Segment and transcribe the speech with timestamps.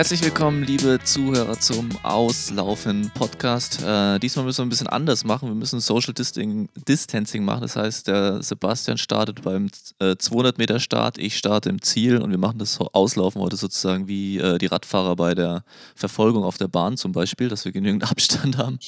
[0.00, 3.84] Herzlich willkommen, liebe Zuhörer, zum Auslaufen Podcast.
[3.86, 5.50] Äh, diesmal müssen wir ein bisschen anders machen.
[5.50, 7.60] Wir müssen Social Distancing machen.
[7.60, 9.68] Das heißt, der Sebastian startet beim
[9.98, 14.08] äh, 200 Meter Start, ich starte im Ziel und wir machen das Auslaufen heute sozusagen
[14.08, 15.64] wie äh, die Radfahrer bei der
[15.94, 18.78] Verfolgung auf der Bahn zum Beispiel, dass wir genügend Abstand haben.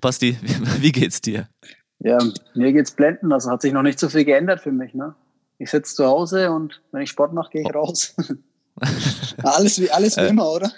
[0.00, 1.50] Basti, wie, wie geht's dir?
[1.98, 2.16] Ja,
[2.54, 3.30] mir geht's blenden.
[3.30, 4.94] Also hat sich noch nicht so viel geändert für mich.
[4.94, 5.14] Ne?
[5.58, 7.78] Ich sitze zu Hause und wenn ich Sport mache, gehe ich oh.
[7.78, 8.16] raus.
[9.42, 10.72] alles wie, alles wie äh, immer, oder?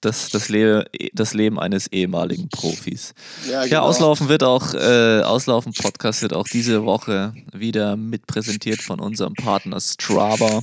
[0.00, 0.84] Das, das, Le
[1.14, 3.14] das Leben eines ehemaligen Profis.
[3.48, 3.72] Ja, genau.
[3.72, 9.32] ja Auslaufen wird auch, äh, Auslaufen Podcast wird auch diese Woche wieder mitpräsentiert von unserem
[9.32, 10.62] Partner Strava.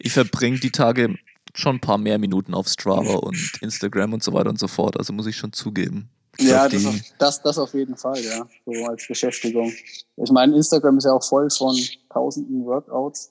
[0.00, 1.16] Ich verbringe die Tage
[1.54, 4.96] schon ein paar mehr Minuten auf Strava und Instagram und so weiter und so fort.
[4.96, 6.08] Also muss ich schon zugeben.
[6.36, 6.82] Ich ja, das,
[7.18, 8.46] das, das auf jeden Fall, ja.
[8.64, 9.72] So als Beschäftigung.
[10.16, 11.76] Ich meine, Instagram ist ja auch voll von
[12.08, 13.30] tausenden Workouts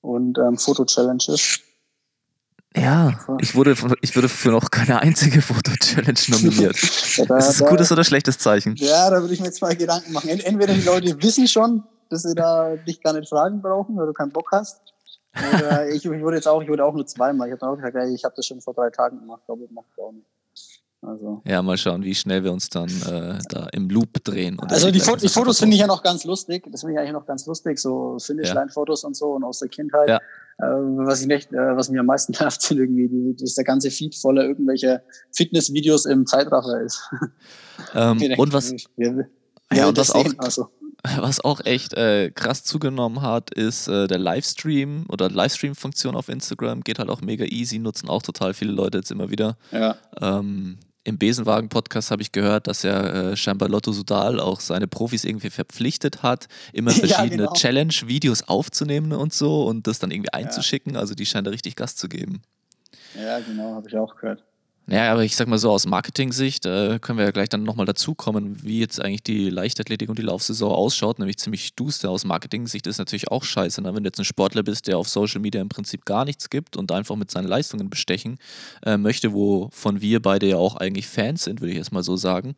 [0.00, 1.60] und ähm, Foto-Challenges.
[2.76, 6.76] Ja, ich wurde, ich wurde für noch keine einzige Foto-Challenge nominiert.
[7.16, 8.76] ja, da, ist das ein gutes oder schlechtes Zeichen?
[8.76, 10.28] Ja, da würde ich mir zwei Gedanken machen.
[10.28, 14.12] Entweder die Leute wissen schon, dass sie da dich gar nicht fragen brauchen, weil du
[14.12, 14.80] keinen Bock hast.
[15.54, 17.48] Oder ich, ich wurde jetzt auch, ich wurde auch nur zweimal.
[17.48, 19.86] Ich habe auch gesagt, ich habe das schon vor drei Tagen gemacht, glaube ich, mache
[19.96, 20.26] ich auch nicht.
[21.00, 21.42] Also.
[21.46, 24.58] Ja, mal schauen, wie schnell wir uns dann äh, da im Loop drehen.
[24.58, 26.66] also die, die Fotos finde ich ja noch ganz lustig.
[26.72, 29.06] Das finde ich eigentlich noch ganz lustig, so Finishline-Fotos ja.
[29.06, 30.08] und so und aus der Kindheit.
[30.08, 30.16] Ja.
[30.16, 30.64] Äh,
[31.06, 33.92] was ich nicht, äh, was mir am meisten nervt, sind irgendwie, die, dass der ganze
[33.92, 37.00] Feed voller irgendwelcher Fitnessvideos im Zeitraffer ist.
[37.94, 39.28] Ähm, und was, wir,
[39.72, 40.68] ja, und was auch, also.
[41.20, 46.82] was auch echt äh, krass zugenommen hat, ist äh, der Livestream oder Livestream-Funktion auf Instagram.
[46.82, 49.56] Geht halt auch mega easy, nutzen auch total viele Leute jetzt immer wieder.
[49.70, 49.96] Ja.
[50.20, 50.78] Ähm,
[51.08, 55.50] im Besenwagen-Podcast habe ich gehört, dass er äh, scheinbar Lotto Sudal auch seine Profis irgendwie
[55.50, 57.52] verpflichtet hat, immer verschiedene ja, genau.
[57.54, 60.94] Challenge-Videos aufzunehmen und so und das dann irgendwie einzuschicken.
[60.94, 61.00] Ja.
[61.00, 62.42] Also die scheint da richtig Gas zu geben.
[63.18, 64.44] Ja, genau, habe ich auch gehört.
[64.90, 67.84] Ja, aber ich sag mal so, aus Marketing-Sicht äh, können wir ja gleich dann nochmal
[67.84, 72.08] dazukommen, wie jetzt eigentlich die Leichtathletik und die Laufsaison ausschaut, nämlich ziemlich duster.
[72.08, 73.94] Aus Marketing-Sicht ist natürlich auch scheiße, ne?
[73.94, 76.78] wenn du jetzt ein Sportler bist, der auf Social Media im Prinzip gar nichts gibt
[76.78, 78.38] und einfach mit seinen Leistungen bestechen
[78.82, 82.16] äh, möchte, wovon wir beide ja auch eigentlich Fans sind, würde ich jetzt mal so
[82.16, 82.56] sagen.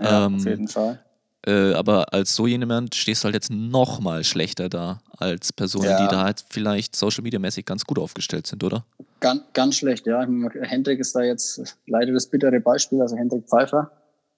[0.00, 1.00] Ja, ähm, auf jeden Fall.
[1.46, 5.90] Äh, aber als so jemand stehst du halt jetzt noch mal schlechter da als Personen,
[5.90, 6.02] ja.
[6.02, 8.84] die da halt vielleicht Social Media mäßig ganz gut aufgestellt sind, oder?
[9.20, 10.26] Ganz, ganz schlecht, ja.
[10.62, 13.92] Hendrik ist da jetzt leider das bittere Beispiel, also Hendrik Pfeiffer.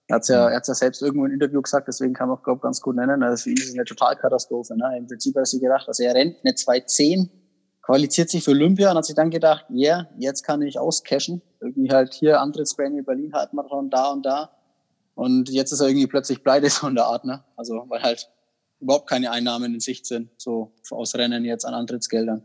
[0.08, 2.60] Er hat es ja, ja selbst irgendwo im Interview gesagt, deswegen kann man auch, glaube
[2.60, 3.22] ganz gut nennen.
[3.22, 4.76] Also für ihn ist es eine Totalkatastrophe.
[4.76, 4.98] Ne?
[4.98, 7.28] Im Prinzip hat er sich gedacht, also er rennt eine 2.10,
[7.82, 11.42] qualifiziert sich für Olympia und hat sich dann gedacht, ja, yeah, jetzt kann ich auscashen.
[11.60, 14.50] Irgendwie halt hier Antrittsprämie Berlin, Halbmarathon, da und da.
[15.20, 17.44] Und jetzt ist er irgendwie plötzlich pleite so in der Art, ne?
[17.54, 18.30] Also, weil halt
[18.80, 22.42] überhaupt keine Einnahmen in Sicht sind, so aus Rennen jetzt an Antrittsgeldern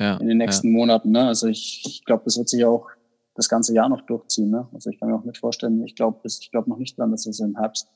[0.00, 0.72] ja, in den nächsten ja.
[0.72, 1.12] Monaten.
[1.12, 1.28] Ne?
[1.28, 2.88] Also ich, ich glaube, das wird sich auch
[3.36, 4.50] das ganze Jahr noch durchziehen.
[4.50, 4.66] Ne?
[4.74, 7.24] Also ich kann mir auch nicht vorstellen, ich glaube ich glaub noch nicht dran, dass
[7.26, 7.86] es im Herbst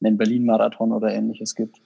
[0.00, 1.80] einen Berlin-Marathon oder ähnliches gibt.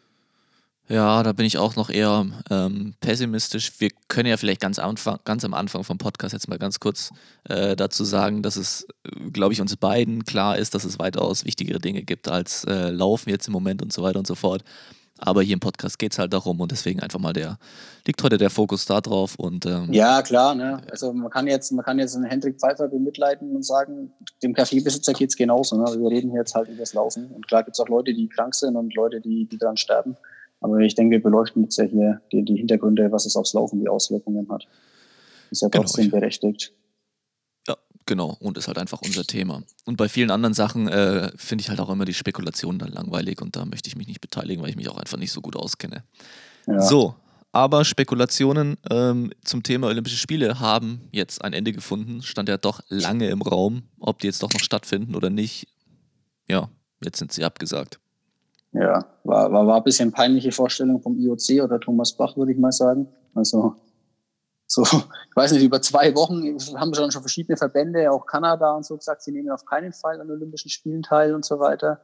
[0.88, 3.72] Ja, da bin ich auch noch eher ähm, pessimistisch.
[3.80, 7.10] Wir können ja vielleicht ganz, Anfang, ganz am Anfang vom Podcast jetzt mal ganz kurz
[7.48, 8.86] äh, dazu sagen, dass es,
[9.32, 13.30] glaube ich, uns beiden klar ist, dass es weitaus wichtigere Dinge gibt als äh, Laufen
[13.30, 14.62] jetzt im Moment und so weiter und so fort.
[15.18, 17.58] Aber hier im Podcast geht es halt darum und deswegen einfach mal der,
[18.06, 19.34] liegt heute der Fokus da drauf.
[19.36, 20.82] Und, ähm, ja, klar, ne?
[20.90, 25.14] Also man kann jetzt, man kann jetzt einen Hendrik Pfeiffer bemitleiden und sagen, dem Kaffeebesitzer
[25.14, 25.78] geht es genauso.
[25.78, 25.84] Ne?
[25.84, 27.30] Also wir reden hier jetzt halt über das Laufen.
[27.30, 30.18] Und klar gibt es auch Leute, die krank sind und Leute, die, die daran sterben.
[30.60, 33.80] Aber ich denke, wir beleuchten jetzt ja hier die, die Hintergründe, was es aufs Laufen,
[33.80, 34.66] die Auswirkungen hat.
[35.50, 36.72] Ist ja genau, trotzdem genau, berechtigt.
[38.06, 39.64] Genau, und ist halt einfach unser Thema.
[39.84, 43.42] Und bei vielen anderen Sachen äh, finde ich halt auch immer die Spekulation dann langweilig
[43.42, 45.56] und da möchte ich mich nicht beteiligen, weil ich mich auch einfach nicht so gut
[45.56, 46.04] auskenne.
[46.68, 46.80] Ja.
[46.80, 47.16] So,
[47.50, 52.22] aber Spekulationen ähm, zum Thema Olympische Spiele haben jetzt ein Ende gefunden.
[52.22, 55.66] Stand ja doch lange im Raum, ob die jetzt doch noch stattfinden oder nicht.
[56.48, 56.70] Ja,
[57.02, 57.98] jetzt sind sie abgesagt.
[58.78, 62.58] Ja, war, war, war ein bisschen peinliche Vorstellung vom IOC oder Thomas Bach, würde ich
[62.58, 63.08] mal sagen.
[63.34, 63.74] Also
[64.66, 68.84] so, ich weiß nicht, über zwei Wochen haben schon, schon verschiedene Verbände, auch Kanada und
[68.84, 72.00] so gesagt, sie nehmen auf keinen Fall an Olympischen Spielen teil und so weiter.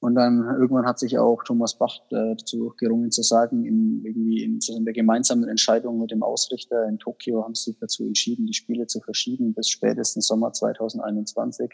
[0.00, 4.42] Und dann irgendwann hat sich auch Thomas Bach äh, dazu gerungen zu sagen, in, irgendwie
[4.42, 8.46] in, in der gemeinsamen Entscheidung mit dem Ausrichter in Tokio haben sie sich dazu entschieden,
[8.46, 11.70] die Spiele zu verschieben bis spätestens Sommer 2021.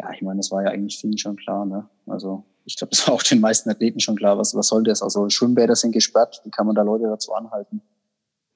[0.00, 1.66] Ja, ich meine, das war ja eigentlich vielen schon klar.
[1.66, 1.88] Ne?
[2.06, 4.36] Also ich glaube, das war auch den meisten Athleten schon klar.
[4.36, 5.02] Was, was soll das?
[5.02, 6.42] Also Schwimmbäder sind gesperrt.
[6.44, 7.80] Wie kann man da Leute dazu anhalten?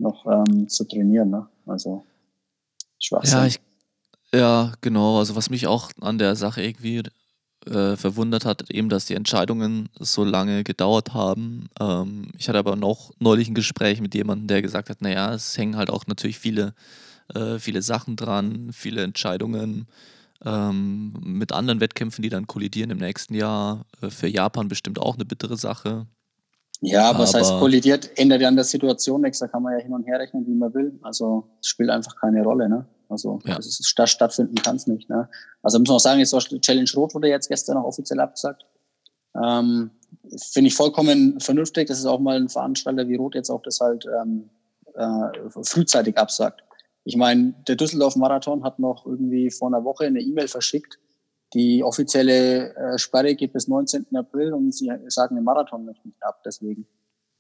[0.01, 1.31] noch ähm, zu trainieren.
[1.31, 1.47] Ne?
[1.67, 2.05] Also
[2.99, 3.39] Schwachsinn.
[3.39, 3.61] Ja, ich,
[4.33, 5.19] ja, genau.
[5.19, 7.03] Also was mich auch an der Sache irgendwie
[7.67, 11.69] äh, verwundert hat, eben, dass die Entscheidungen so lange gedauert haben.
[11.79, 15.57] Ähm, ich hatte aber noch neulich ein Gespräch mit jemandem, der gesagt hat, naja, es
[15.57, 16.75] hängen halt auch natürlich viele
[17.35, 19.87] äh, viele Sachen dran, viele Entscheidungen
[20.45, 23.85] ähm, mit anderen Wettkämpfen, die dann kollidieren im nächsten Jahr.
[24.03, 26.07] Äh, für Japan bestimmt auch eine bittere Sache.
[26.83, 29.81] Ja, aber, was heißt kollidiert, ändert ja an der Situation nichts, da kann man ja
[29.81, 30.99] hin und her rechnen, wie man will.
[31.03, 32.87] Also es spielt einfach keine Rolle, ne?
[33.11, 33.57] Also ja.
[33.57, 35.11] das statt, stattfinden kann es nicht.
[35.11, 35.29] Ne?
[35.63, 38.65] Also muss man auch sagen, jetzt Challenge Rot wurde jetzt gestern noch offiziell abgesagt.
[39.35, 39.91] Ähm,
[40.53, 41.89] Finde ich vollkommen vernünftig.
[41.89, 44.49] Das ist auch mal ein Veranstalter wie Rot jetzt auch das halt ähm,
[44.95, 46.63] äh, frühzeitig absagt.
[47.05, 50.99] Ich meine, der Düsseldorf-Marathon hat noch irgendwie vor einer Woche eine E-Mail verschickt.
[51.55, 54.07] Die offizielle äh, Sperre geht bis 19.
[54.15, 56.87] April und sie sagen, der Marathon möchte nicht ab, deswegen.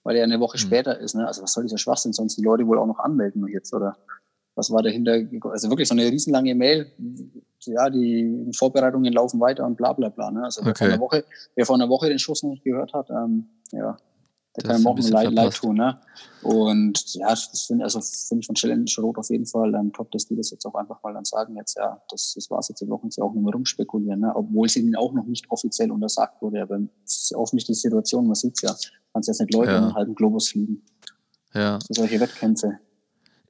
[0.02, 0.60] Weil er eine Woche mhm.
[0.60, 1.14] später ist.
[1.14, 1.26] Ne?
[1.26, 3.96] Also was soll dieser Schwachsinn sonst die Leute wohl auch noch anmelden jetzt, oder?
[4.56, 5.12] Was war dahinter?
[5.44, 6.90] Also wirklich so eine riesenlange Mail.
[7.66, 10.30] Ja, die Vorbereitungen laufen weiter und bla bla bla.
[10.30, 10.42] Ne?
[10.42, 10.84] Also wer, okay.
[10.84, 11.24] vor einer Woche,
[11.54, 13.96] wer vor einer Woche den Schuss noch nicht gehört hat, ähm, ja,
[14.56, 15.76] der kann morgen leid, leid tun.
[15.76, 15.98] Ne?
[16.42, 20.10] Und ja, das finde also find ich von Challenge Rot auf jeden Fall ähm, top,
[20.10, 22.68] dass die das jetzt auch einfach mal dann sagen, jetzt ja, das, das war es
[22.68, 24.32] jetzt, die Wochen ja auch nur mehr rumspekulieren, ne?
[24.34, 26.62] obwohl es ihnen auch noch nicht offiziell untersagt wurde.
[26.62, 28.74] Aber es ist auch nicht die Situation, man sieht es ja,
[29.12, 29.78] kannst jetzt nicht Leute ja.
[29.78, 30.82] in einen halben Globus fliegen.
[31.54, 31.78] Ja.
[31.86, 32.78] Für solche Wettkämpfe.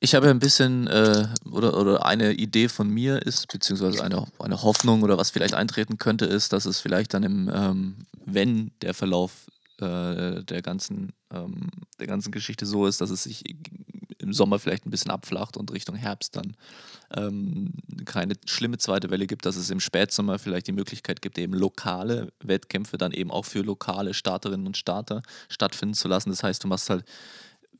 [0.03, 4.63] Ich habe ein bisschen äh, oder, oder eine Idee von mir ist, beziehungsweise eine, eine
[4.63, 8.95] Hoffnung oder was vielleicht eintreten könnte, ist, dass es vielleicht dann im, ähm, wenn der
[8.95, 9.47] Verlauf
[9.81, 13.45] äh, der, ganzen, ähm, der ganzen Geschichte so ist, dass es sich
[14.19, 16.57] im Sommer vielleicht ein bisschen abflacht und Richtung Herbst dann
[17.17, 17.73] ähm,
[18.05, 22.33] keine schlimme zweite Welle gibt, dass es im Spätsommer vielleicht die Möglichkeit gibt, eben lokale
[22.43, 26.31] Wettkämpfe dann eben auch für lokale Starterinnen und Starter stattfinden zu lassen.
[26.31, 27.05] Das heißt, du machst halt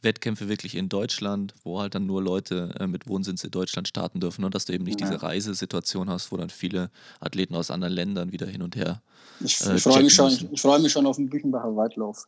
[0.03, 4.21] Wettkämpfe wirklich in Deutschland, wo halt dann nur Leute äh, mit Wohnsitz in Deutschland starten
[4.21, 5.07] dürfen und dass du eben nicht ja.
[5.07, 9.03] diese Reisesituation hast, wo dann viele Athleten aus anderen Ländern wieder hin und her.
[9.41, 12.25] Ich, äh, ich freue mich, schon, ich, freu mich schon auf den Büchenbacher Weitlauf.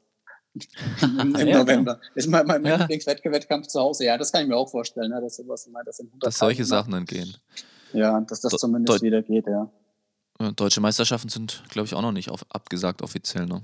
[1.02, 1.94] Im, ja, November.
[1.94, 2.06] Genau.
[2.14, 2.76] Ist mein, mein ja.
[2.76, 4.04] Lieblingswettkampf zu Hause.
[4.04, 5.20] Ja, das kann ich mir auch vorstellen, ne?
[5.20, 7.34] dass, sowas, das dass solche Sachen dann gehen.
[7.94, 9.70] Ja, dass das Do zumindest Deu wieder geht, ja.
[10.56, 13.46] Deutsche Meisterschaften sind, glaube ich, auch noch nicht auf, abgesagt offiziell.
[13.46, 13.62] Ne?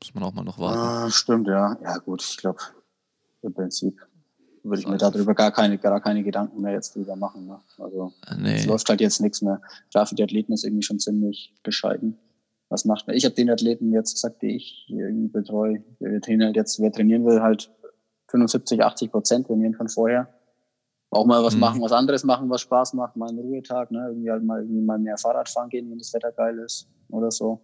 [0.00, 0.78] Muss man auch mal noch warten.
[0.78, 1.76] Ah, stimmt, ja.
[1.82, 2.60] Ja, gut, ich glaube,
[3.42, 4.00] im Prinzip
[4.62, 7.46] würde ich mir darüber gar keine, gar keine Gedanken mehr jetzt drüber machen.
[7.46, 7.58] Ne?
[7.78, 8.56] Also nee.
[8.56, 9.60] es läuft halt jetzt nichts mehr.
[9.90, 12.18] Klar, für die Athleten ist irgendwie schon ziemlich bescheiden.
[12.68, 13.16] Was macht man?
[13.16, 15.82] Ich habe den Athleten jetzt gesagt, die ich irgendwie betreue.
[16.00, 17.72] Wir trainieren halt jetzt, wer trainieren will, halt
[18.28, 20.28] 75, 80 Prozent trainieren von vorher.
[21.10, 21.60] Auch mal was mhm.
[21.60, 24.08] machen, was anderes machen, was Spaß macht, mal einen Ruhetag, ne?
[24.08, 27.30] Irgendwie halt mal irgendwie mal mehr Fahrrad fahren gehen, wenn das Wetter geil ist oder
[27.30, 27.62] so.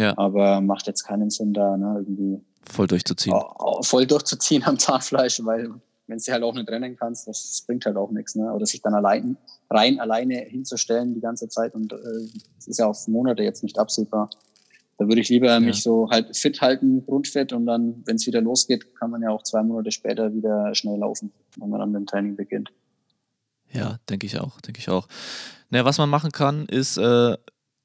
[0.00, 0.16] Ja.
[0.16, 1.96] Aber macht jetzt keinen Sinn da, ne?
[1.98, 3.36] Irgendwie voll durchzuziehen.
[3.82, 5.70] Voll durchzuziehen am Zahnfleisch, weil
[6.06, 8.34] wenn du halt auch nicht rennen kannst, das bringt halt auch nichts.
[8.34, 8.52] Ne?
[8.52, 9.36] Oder sich dann allein,
[9.70, 11.96] rein alleine hinzustellen die ganze Zeit und äh,
[12.56, 14.28] das ist ja auf Monate jetzt nicht absehbar.
[14.98, 15.60] Da würde ich lieber ja.
[15.60, 19.30] mich so halt fit halten, grundfett und dann, wenn es wieder losgeht, kann man ja
[19.30, 22.70] auch zwei Monate später wieder schnell laufen, wenn man dann mit dem Training beginnt.
[23.72, 25.06] Ja, denke ich auch, denke ich auch.
[25.70, 27.36] Naja, was man machen kann, ist äh,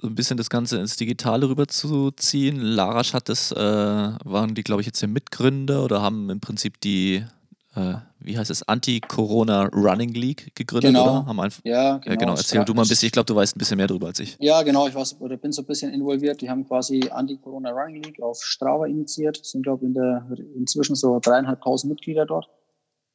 [0.05, 2.61] so ein bisschen das Ganze ins Digitale rüberzuziehen.
[2.61, 6.79] Larasch hat das, äh, waren die, glaube ich, jetzt der Mitgründer oder haben im Prinzip
[6.81, 7.25] die,
[7.75, 11.03] äh, wie heißt es, Anti-Corona Running League gegründet, genau.
[11.03, 11.25] oder?
[11.25, 12.11] Haben einfach, ja, genau.
[12.11, 12.35] Ja, genau.
[12.35, 14.37] Erzähl du mal ein bisschen, ich glaube, du weißt ein bisschen mehr darüber als ich.
[14.39, 16.41] Ja, genau, ich weiß, oder bin so ein bisschen involviert.
[16.41, 20.95] Die haben quasi Anti-Corona Running League auf Strava initiiert, sind, glaube ich, in der, inzwischen
[20.95, 22.47] so dreieinhalbtausend Mitglieder dort.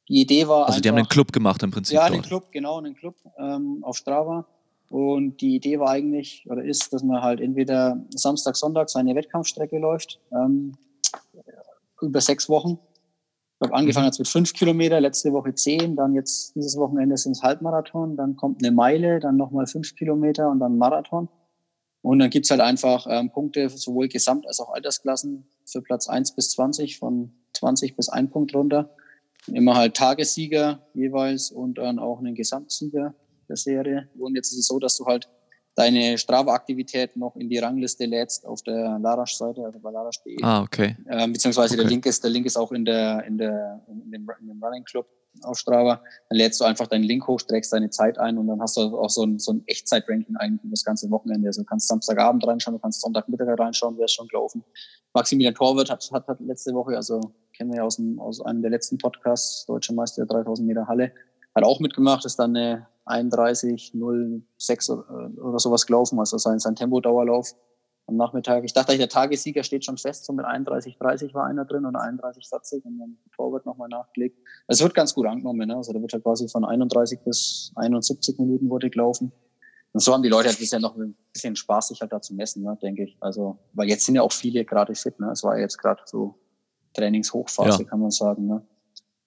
[0.09, 0.65] Die Idee war.
[0.65, 1.95] Also, einfach, die haben einen Club gemacht im Prinzip.
[1.95, 2.15] Ja, dort.
[2.15, 4.45] den Club, genau, einen Club ähm, auf Strava
[4.91, 9.79] und die Idee war eigentlich oder ist, dass man halt entweder Samstag, Sonntag seine Wettkampfstrecke
[9.79, 10.73] läuft, ähm,
[12.01, 12.77] über sechs Wochen.
[13.53, 17.15] Ich glaube, angefangen hat es mit fünf Kilometer, letzte Woche zehn, dann jetzt dieses Wochenende
[17.15, 21.29] sind es Halbmarathon, dann kommt eine Meile, dann nochmal fünf Kilometer und dann Marathon.
[22.03, 26.35] Und dann gibt's halt einfach ähm, Punkte, sowohl Gesamt- als auch Altersklassen für Platz eins
[26.35, 28.89] bis zwanzig von zwanzig bis ein Punkt runter.
[29.45, 33.13] Immer halt Tagessieger jeweils und dann auch einen Gesamtsieger
[33.51, 34.09] der Serie.
[34.17, 35.29] Und jetzt ist es so, dass du halt
[35.75, 40.37] deine Strava-Aktivität noch in die Rangliste lädst auf der Larasch-Seite, also bei larasch.de.
[40.41, 40.97] Ah, okay.
[41.09, 41.83] Ähm, beziehungsweise okay.
[41.83, 44.63] der Link ist, der Link ist auch in der, in der, in dem, in dem
[44.63, 45.07] Running Club
[45.43, 46.01] auf Strava.
[46.29, 48.81] Dann lädst du einfach deinen Link hoch, trägst deine Zeit ein und dann hast du
[48.99, 51.47] auch so ein, so ein Echtzeit-Ranking eigentlich das ganze Wochenende.
[51.47, 54.63] Also du kannst Samstagabend reinschauen, du kannst Sonntagmittag reinschauen, wer ist schon gelaufen.
[55.13, 57.21] Maximilian Torwirt hat, hat, hat letzte Woche, also
[57.55, 61.13] kennen wir ja aus, dem, aus einem der letzten Podcasts, Deutsche Meister 3000 Meter Halle,
[61.55, 67.55] hat auch mitgemacht, ist dann eine 31,06 oder sowas gelaufen, also sein, sein Tempodauerlauf
[68.07, 68.63] am Nachmittag.
[68.63, 72.83] Ich dachte, der Tagessieger steht schon fest, so mit 31,30 war einer drin oder 31,40
[72.83, 74.37] und dann Torwart nochmal nachgelegt.
[74.67, 75.75] Es wird ganz gut angenommen, ne?
[75.75, 79.31] also da wird halt quasi von 31 bis 71 Minuten wurde gelaufen.
[79.93, 82.33] Und so haben die Leute halt bisher noch ein bisschen Spaß, sich halt da zu
[82.33, 83.17] messen, ne, denke ich.
[83.19, 85.31] Also, weil jetzt sind ja auch viele gerade fit, ne?
[85.31, 86.35] Es war jetzt gerade so
[86.93, 87.89] Trainingshochphase, ja.
[87.89, 88.65] kann man sagen, ne?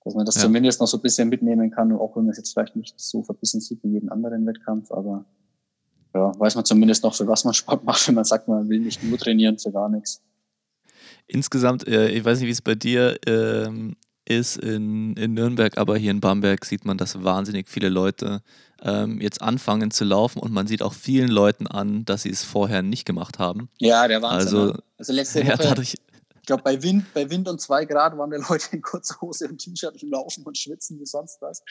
[0.05, 0.43] Dass man das ja.
[0.43, 3.23] zumindest noch so ein bisschen mitnehmen kann, auch wenn man es jetzt vielleicht nicht so
[3.23, 5.25] verbissen sieht wie jeden anderen Wettkampf, aber
[6.15, 8.81] ja, weiß man zumindest noch, für was man Sport macht, wenn man sagt, man will
[8.81, 10.23] nicht nur trainieren für gar nichts.
[11.27, 13.97] Insgesamt, äh, ich weiß nicht, wie es bei dir ähm,
[14.27, 18.43] ist in, in Nürnberg, aber hier in Bamberg sieht man, dass wahnsinnig viele Leute
[18.83, 22.45] ähm, jetzt anfangen zu laufen und man sieht auch vielen Leuten an, dass sie es
[22.45, 23.69] vorher nicht gemacht haben.
[23.79, 24.59] Ja, der Wahnsinn.
[24.59, 24.83] Also, ne?
[24.99, 25.97] also letzte Woche, ja, dadurch,
[26.45, 29.49] ich glaube, bei Wind, bei Wind und zwei Grad waren die Leute in kurzer Hose
[29.49, 31.63] und T-Shirt laufen und schwitzen wie sonst was.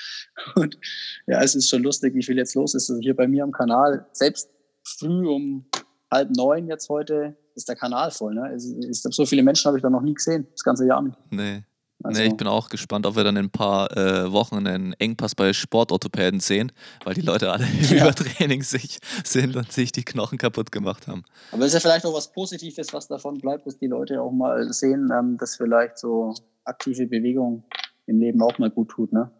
[0.55, 0.79] Und
[1.27, 2.89] ja, es ist schon lustig, wie viel jetzt los ist.
[2.89, 4.49] Also hier bei mir am Kanal, selbst
[4.83, 5.69] früh um
[6.09, 8.33] halb neun jetzt heute, ist der Kanal voll.
[8.33, 8.51] Ne?
[8.51, 11.19] Es, es, so viele Menschen habe ich da noch nie gesehen, das ganze Jahr nicht.
[11.29, 11.63] Nee.
[12.03, 14.93] Also, nee, ich bin auch gespannt, ob wir dann in ein paar äh, Wochen einen
[14.93, 16.71] Engpass bei Sportorthopäden sehen,
[17.03, 18.03] weil die Leute alle im ja.
[18.03, 21.23] Übertraining sich, sind und sich die Knochen kaputt gemacht haben.
[21.51, 24.31] Aber es ist ja vielleicht auch was Positives, was davon bleibt, dass die Leute auch
[24.31, 27.63] mal sehen, ähm, dass vielleicht so aktive Bewegung
[28.05, 29.31] im Leben auch mal gut tut, ne?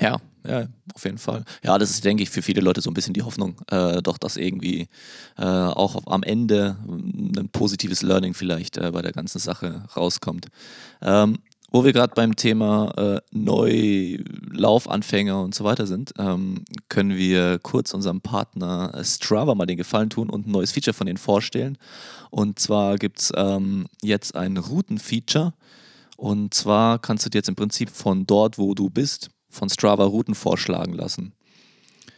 [0.00, 0.16] Ja,
[0.46, 1.44] ja, auf jeden Fall.
[1.62, 4.18] Ja, das ist, denke ich, für viele Leute so ein bisschen die Hoffnung, äh, doch,
[4.18, 4.88] dass irgendwie
[5.38, 10.48] äh, auch auf, am Ende ein positives Learning vielleicht äh, bei der ganzen Sache rauskommt.
[11.00, 11.38] Ähm,
[11.74, 17.92] wo wir gerade beim Thema äh, Neulaufanfänger und so weiter sind, ähm, können wir kurz
[17.92, 21.76] unserem Partner Strava mal den Gefallen tun und ein neues Feature von denen vorstellen.
[22.30, 25.52] Und zwar gibt es ähm, jetzt ein Routenfeature.
[26.16, 30.04] Und zwar kannst du dir jetzt im Prinzip von dort, wo du bist, von Strava
[30.04, 31.32] Routen vorschlagen lassen.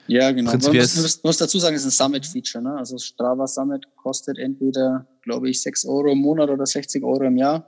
[0.07, 0.51] Ja, genau.
[0.51, 2.63] Man muss, muss, dazu sagen, es ist ein Summit-Feature.
[2.63, 2.77] Ne?
[2.77, 7.39] Also Strava Summit kostet entweder, glaube ich, 6 Euro im Monat oder 60 Euro im
[7.39, 7.67] Jahr.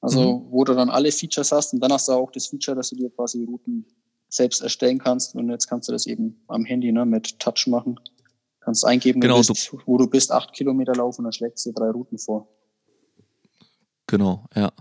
[0.00, 0.46] Also, mhm.
[0.50, 2.96] wo du dann alle Features hast und dann hast du auch das Feature, dass du
[2.96, 3.86] dir quasi Routen
[4.28, 5.34] selbst erstellen kannst.
[5.34, 7.98] Und jetzt kannst du das eben am Handy ne, mit Touch machen.
[8.60, 11.72] Kannst eingeben, genau, du bist, wo du bist, acht Kilometer laufen und dann schlägt dir
[11.72, 12.48] drei Routen vor.
[14.08, 14.72] Genau, ja.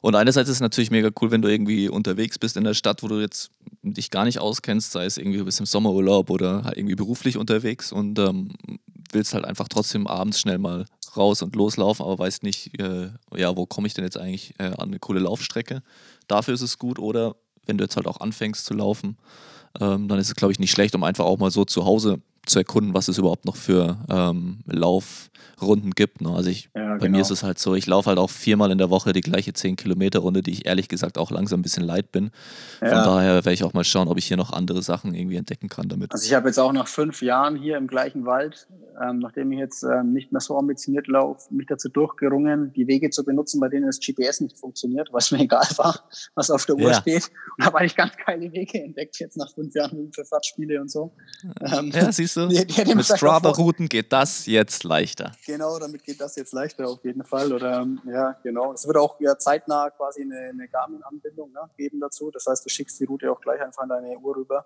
[0.00, 3.02] Und einerseits ist es natürlich mega cool, wenn du irgendwie unterwegs bist in der Stadt,
[3.02, 3.50] wo du jetzt
[3.82, 7.36] dich gar nicht auskennst, sei es irgendwie du bist im Sommerurlaub oder halt irgendwie beruflich
[7.36, 8.52] unterwegs und ähm,
[9.12, 10.84] willst halt einfach trotzdem abends schnell mal
[11.16, 14.64] raus und loslaufen, aber weißt nicht, äh, ja, wo komme ich denn jetzt eigentlich äh,
[14.64, 15.82] an eine coole Laufstrecke.
[16.26, 16.98] Dafür ist es gut.
[16.98, 17.36] Oder
[17.66, 19.16] wenn du jetzt halt auch anfängst zu laufen,
[19.80, 22.20] ähm, dann ist es, glaube ich, nicht schlecht, um einfach auch mal so zu Hause
[22.48, 26.20] zu erkunden, was es überhaupt noch für ähm, Laufrunden gibt.
[26.20, 26.30] Ne?
[26.30, 27.18] Also ich, ja, bei genau.
[27.18, 29.52] mir ist es halt so, ich laufe halt auch viermal in der Woche die gleiche
[29.52, 32.30] 10 Kilometer Runde, die ich ehrlich gesagt auch langsam ein bisschen leid bin.
[32.80, 32.88] Ja.
[32.88, 35.68] Von daher werde ich auch mal schauen, ob ich hier noch andere Sachen irgendwie entdecken
[35.68, 36.12] kann damit.
[36.12, 38.66] Also ich habe jetzt auch nach fünf Jahren hier im gleichen Wald,
[39.02, 43.10] ähm, nachdem ich jetzt ähm, nicht mehr so ambitioniert laufe, mich dazu durchgerungen, die Wege
[43.10, 46.76] zu benutzen, bei denen das GPS nicht funktioniert, was mir egal war, was auf der
[46.76, 46.94] Uhr ja.
[46.94, 47.30] steht.
[47.56, 51.12] Und habe eigentlich ganz geile Wege entdeckt jetzt nach fünf Jahren für Fahrtspiele und so.
[51.60, 52.37] Ähm, ja, siehst du?
[52.46, 55.32] Die, die Mit Strava-Routen geht das jetzt leichter.
[55.46, 57.52] Genau, damit geht das jetzt leichter auf jeden Fall.
[57.52, 58.72] Oder ähm, ja, genau.
[58.72, 62.30] Es wird auch ja, zeitnah quasi eine, eine Garmin-Anbindung ne, geben dazu.
[62.30, 64.64] Das heißt, du schickst die Route auch gleich einfach in deine Uhr rüber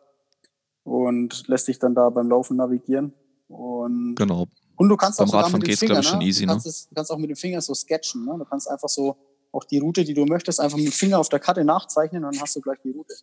[0.85, 3.15] und lässt dich dann da beim Laufen navigieren.
[3.49, 4.47] Und, genau.
[4.77, 6.45] Und du kannst beim auch Radfahren geht es, glaube ich, schon easy.
[6.45, 6.71] Du kannst, ne?
[6.71, 8.25] es, du kannst auch mit dem Finger so sketchen.
[8.25, 8.35] Ne?
[8.39, 9.17] Du kannst einfach so
[9.53, 12.35] auch die Route, die du möchtest, einfach mit dem Finger auf der Karte nachzeichnen und
[12.35, 13.15] dann hast du gleich die Route.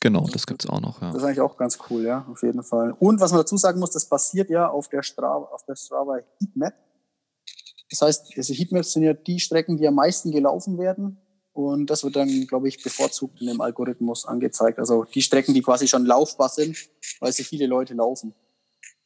[0.00, 1.12] Genau, das gibt es auch noch, ja.
[1.12, 2.96] Das ist eigentlich auch ganz cool, ja, auf jeden Fall.
[2.98, 6.18] Und was man dazu sagen muss, das basiert ja auf der Strava, auf der Strava
[6.38, 6.74] Heatmap.
[7.90, 11.18] Das heißt, diese Heatmaps sind ja die Strecken, die am meisten gelaufen werden.
[11.52, 14.78] Und das wird dann, glaube ich, bevorzugt in dem Algorithmus angezeigt.
[14.78, 16.78] Also die Strecken, die quasi schon laufbar sind,
[17.18, 18.34] weil sie viele Leute laufen.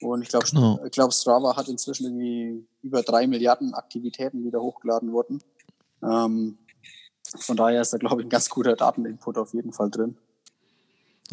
[0.00, 0.78] Und ich glaube, genau.
[0.84, 5.42] ich glaube, Strava hat inzwischen irgendwie über drei Milliarden Aktivitäten, die da hochgeladen wurden.
[6.02, 6.58] Ähm,
[7.38, 10.18] von daher ist da, glaube ich, ein ganz guter Dateninput auf jeden Fall drin.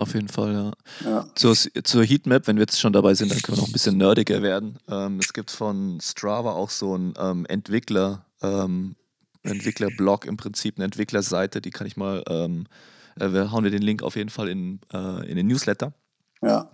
[0.01, 0.72] Auf jeden Fall, ja.
[1.05, 1.27] ja.
[1.36, 3.98] Zur, zur Heatmap, wenn wir jetzt schon dabei sind, dann können wir noch ein bisschen
[4.00, 4.79] nerdiger werden.
[4.89, 8.96] Ähm, es gibt von Strava auch so einen ähm, Entwickler, ähm,
[9.43, 12.65] Entwicklerblog im Prinzip, eine Entwicklerseite, die kann ich mal, ähm,
[13.20, 15.93] äh, wir hauen wir den Link auf jeden Fall in, äh, in den Newsletter.
[16.43, 16.71] Ja.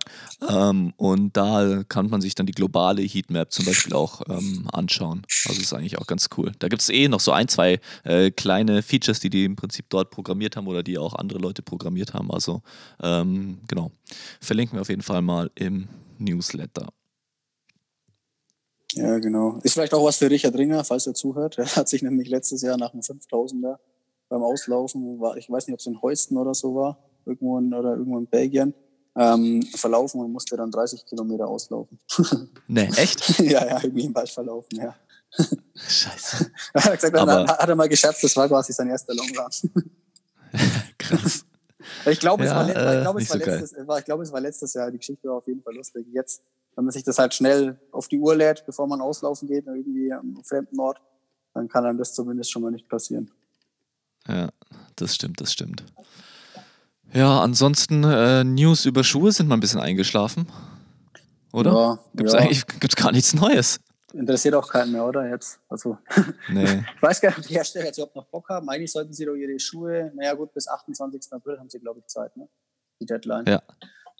[0.48, 5.26] Ähm, und da kann man sich dann die globale Heatmap zum Beispiel auch ähm, anschauen.
[5.46, 6.52] Also ist eigentlich auch ganz cool.
[6.58, 9.86] Da gibt es eh noch so ein, zwei äh, kleine Features, die die im Prinzip
[9.90, 12.30] dort programmiert haben oder die auch andere Leute programmiert haben.
[12.30, 12.62] Also
[13.02, 13.90] ähm, genau.
[14.40, 16.88] Verlinken wir auf jeden Fall mal im Newsletter.
[18.94, 19.58] Ja, genau.
[19.62, 21.58] Ist vielleicht auch was für Richard Ringer, falls er zuhört.
[21.58, 23.76] Er hat sich nämlich letztes Jahr nach einem 5000er
[24.30, 27.72] beim Auslaufen, war, ich weiß nicht, ob es in Heusten oder so war, irgendwo in,
[27.72, 28.74] oder irgendwo in Belgien,
[29.18, 31.98] ähm, verlaufen und musste dann 30 Kilometer auslaufen.
[32.68, 33.38] Nee, echt?
[33.40, 34.94] ja, ja, irgendwie im Wald verlaufen, ja.
[35.74, 36.50] Scheiße.
[36.74, 39.86] er hat, gesagt, dann hat er mal gescherzt, das war quasi sein erster Long Run.
[40.98, 41.44] Krass.
[42.06, 43.38] Ich glaube, es, ja, äh, glaub, es, so
[44.04, 44.90] glaub, es war letztes Jahr.
[44.90, 46.06] Die Geschichte war auf jeden Fall lustig.
[46.12, 46.42] Jetzt,
[46.76, 50.12] wenn man sich das halt schnell auf die Uhr lädt, bevor man auslaufen geht, irgendwie
[50.12, 51.00] am fremden Ort,
[51.54, 53.30] dann kann einem das zumindest schon mal nicht passieren.
[54.26, 54.50] Ja,
[54.96, 55.84] das stimmt, das stimmt.
[57.12, 60.46] Ja, ansonsten äh, News über Schuhe sind mal ein bisschen eingeschlafen.
[61.52, 61.72] Oder?
[61.72, 62.40] Ja, Gibt es ja.
[62.40, 63.80] eigentlich gibt's gar nichts Neues?
[64.12, 65.28] Interessiert auch keinen mehr, oder?
[65.28, 65.60] Jetzt.
[65.68, 65.98] Also,
[66.48, 66.84] nee.
[66.96, 68.68] ich weiß gar nicht, ob die Hersteller jetzt überhaupt noch Bock haben.
[68.68, 71.32] Eigentlich sollten sie doch ihre Schuhe, naja, gut, bis 28.
[71.32, 72.48] April haben sie, glaube ich, Zeit, ne?
[73.00, 73.62] Die Deadline ja.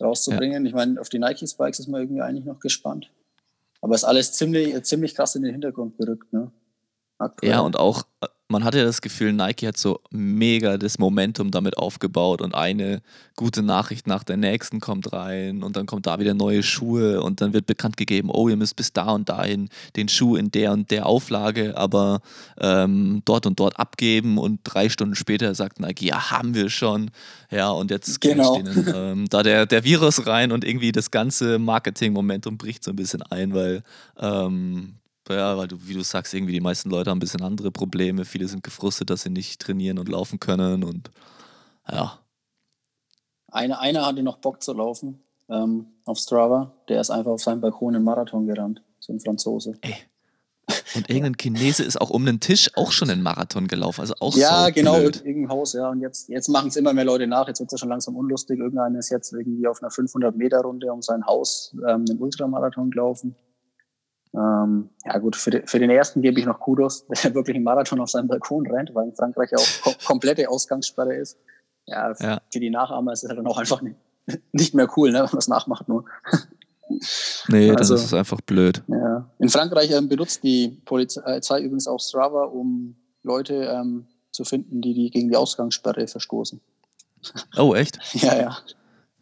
[0.01, 0.63] rauszubringen.
[0.63, 0.69] Ja.
[0.69, 3.11] Ich meine, auf die Nike-Spikes ist man irgendwie eigentlich noch gespannt.
[3.81, 6.51] Aber es ist alles ziemlich, ziemlich krass in den Hintergrund gerückt, ne?
[7.17, 7.51] Aktuell.
[7.51, 11.51] Ja, und auch äh, man hatte ja das Gefühl, Nike hat so mega das Momentum
[11.51, 13.01] damit aufgebaut und eine
[13.35, 17.41] gute Nachricht nach der nächsten kommt rein und dann kommt da wieder neue Schuhe und
[17.41, 20.71] dann wird bekannt gegeben, oh, ihr müsst bis da und dahin den Schuh in der
[20.71, 22.21] und der Auflage, aber
[22.59, 27.11] ähm, dort und dort abgeben und drei Stunden später sagt Nike, ja, haben wir schon.
[27.51, 28.55] Ja, und jetzt genau.
[28.55, 32.95] denen, ähm, da der, der Virus rein und irgendwie das ganze Marketing-Momentum bricht so ein
[32.95, 33.83] bisschen ein, weil
[34.19, 34.95] ähm,
[35.35, 38.25] ja, weil du, wie du sagst, irgendwie die meisten Leute haben ein bisschen andere Probleme.
[38.25, 41.11] Viele sind gefrustet, dass sie nicht trainieren und laufen können und
[41.89, 42.19] ja.
[43.51, 46.71] Eine, einer hatte noch Bock zu laufen ähm, auf Strava.
[46.87, 48.81] Der ist einfach auf seinem Balkon einen Marathon gerannt.
[48.99, 49.73] So ein Franzose.
[49.81, 49.95] Ey.
[50.95, 54.01] Und irgendein Chinese ist auch um den Tisch auch schon einen Marathon gelaufen.
[54.01, 55.23] Also auch ja, so genau, blöd.
[55.25, 55.89] irgendein Haus, ja.
[55.89, 57.47] Und jetzt, jetzt machen es immer mehr Leute nach.
[57.47, 58.59] Jetzt wird es ja schon langsam unlustig.
[58.59, 63.35] Irgendeiner ist jetzt irgendwie auf einer 500-Meter-Runde um sein Haus ähm, einen Ultramarathon gelaufen.
[64.33, 67.63] Ähm, ja gut, für, die, für, den ersten gebe ich noch Kudos, der wirklich einen
[67.63, 71.37] Marathon auf seinem Balkon rennt, weil in Frankreich auch kom komplette Ausgangssperre ist.
[71.85, 73.95] Ja, ja, für die Nachahmer ist es halt dann auch einfach nicht,
[74.51, 76.05] nicht mehr cool, ne, wenn man es nachmacht nur.
[77.49, 78.81] Nee, also, das ist einfach blöd.
[78.87, 79.29] Ja.
[79.37, 84.95] In Frankreich ähm, benutzt die Polizei übrigens auch Strava, um Leute ähm, zu finden, die,
[84.95, 86.59] die gegen die Ausgangssperre verstoßen.
[87.57, 87.99] Oh, echt?
[88.15, 88.57] ja, ja.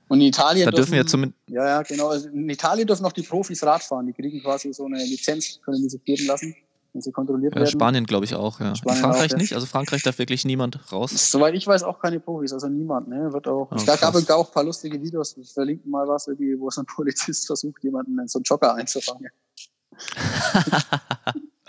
[0.08, 1.40] Und in Italien da dürfen, dürfen ja zumindest.
[1.50, 2.08] Ja, ja, genau.
[2.10, 4.08] Also in Italien dürfen auch die Profis Radfahren.
[4.08, 6.56] Die kriegen quasi so eine Lizenz, können die sich geben lassen,
[6.94, 7.72] wenn sie kontrolliert ja, werden.
[7.72, 8.74] Spanien, glaube ich, auch, ja.
[8.76, 9.54] Frankreich auch, nicht?
[9.54, 11.12] Also Frankreich darf wirklich niemand raus.
[11.32, 13.34] Soweit ich weiß, auch keine Profis, also niemand, ne?
[13.34, 13.70] Wird auch.
[13.70, 14.30] Oh, es gab krass.
[14.30, 15.36] auch ein paar lustige Videos.
[15.38, 19.30] Ich verlinke mal was, wo so ein Polizist versucht, jemanden in so einen Jogger einzufangen.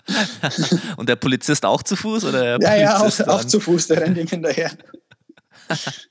[0.96, 2.24] Und der Polizist auch zu Fuß?
[2.24, 4.70] Oder ja, ja, auch, auch, zu Fuß, der rennt ihm hinterher.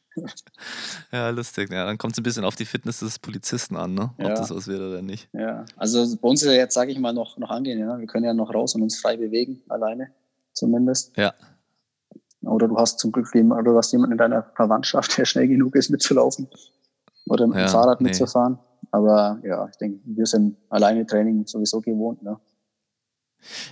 [1.11, 1.71] ja, lustig.
[1.71, 4.11] Ja, dann kommt es ein bisschen auf die Fitness des Polizisten an, ne?
[4.17, 4.35] ob ja.
[4.35, 5.29] das was wird oder nicht.
[5.33, 7.79] Ja, also bei uns ist ja jetzt, sage ich mal, noch, noch angehen.
[7.79, 7.97] Ja?
[7.97, 10.11] Wir können ja noch raus und uns frei bewegen, alleine
[10.53, 11.15] zumindest.
[11.17, 11.33] Ja.
[12.41, 15.47] Oder du hast zum Glück jemanden, oder du hast jemanden in deiner Verwandtschaft, der schnell
[15.47, 16.47] genug ist, mitzulaufen
[17.27, 18.09] oder mit ja, dem Fahrrad nee.
[18.09, 18.59] mitzufahren.
[18.91, 22.23] Aber ja, ich denke, wir sind alleine Training sowieso gewohnt.
[22.23, 22.37] Ne?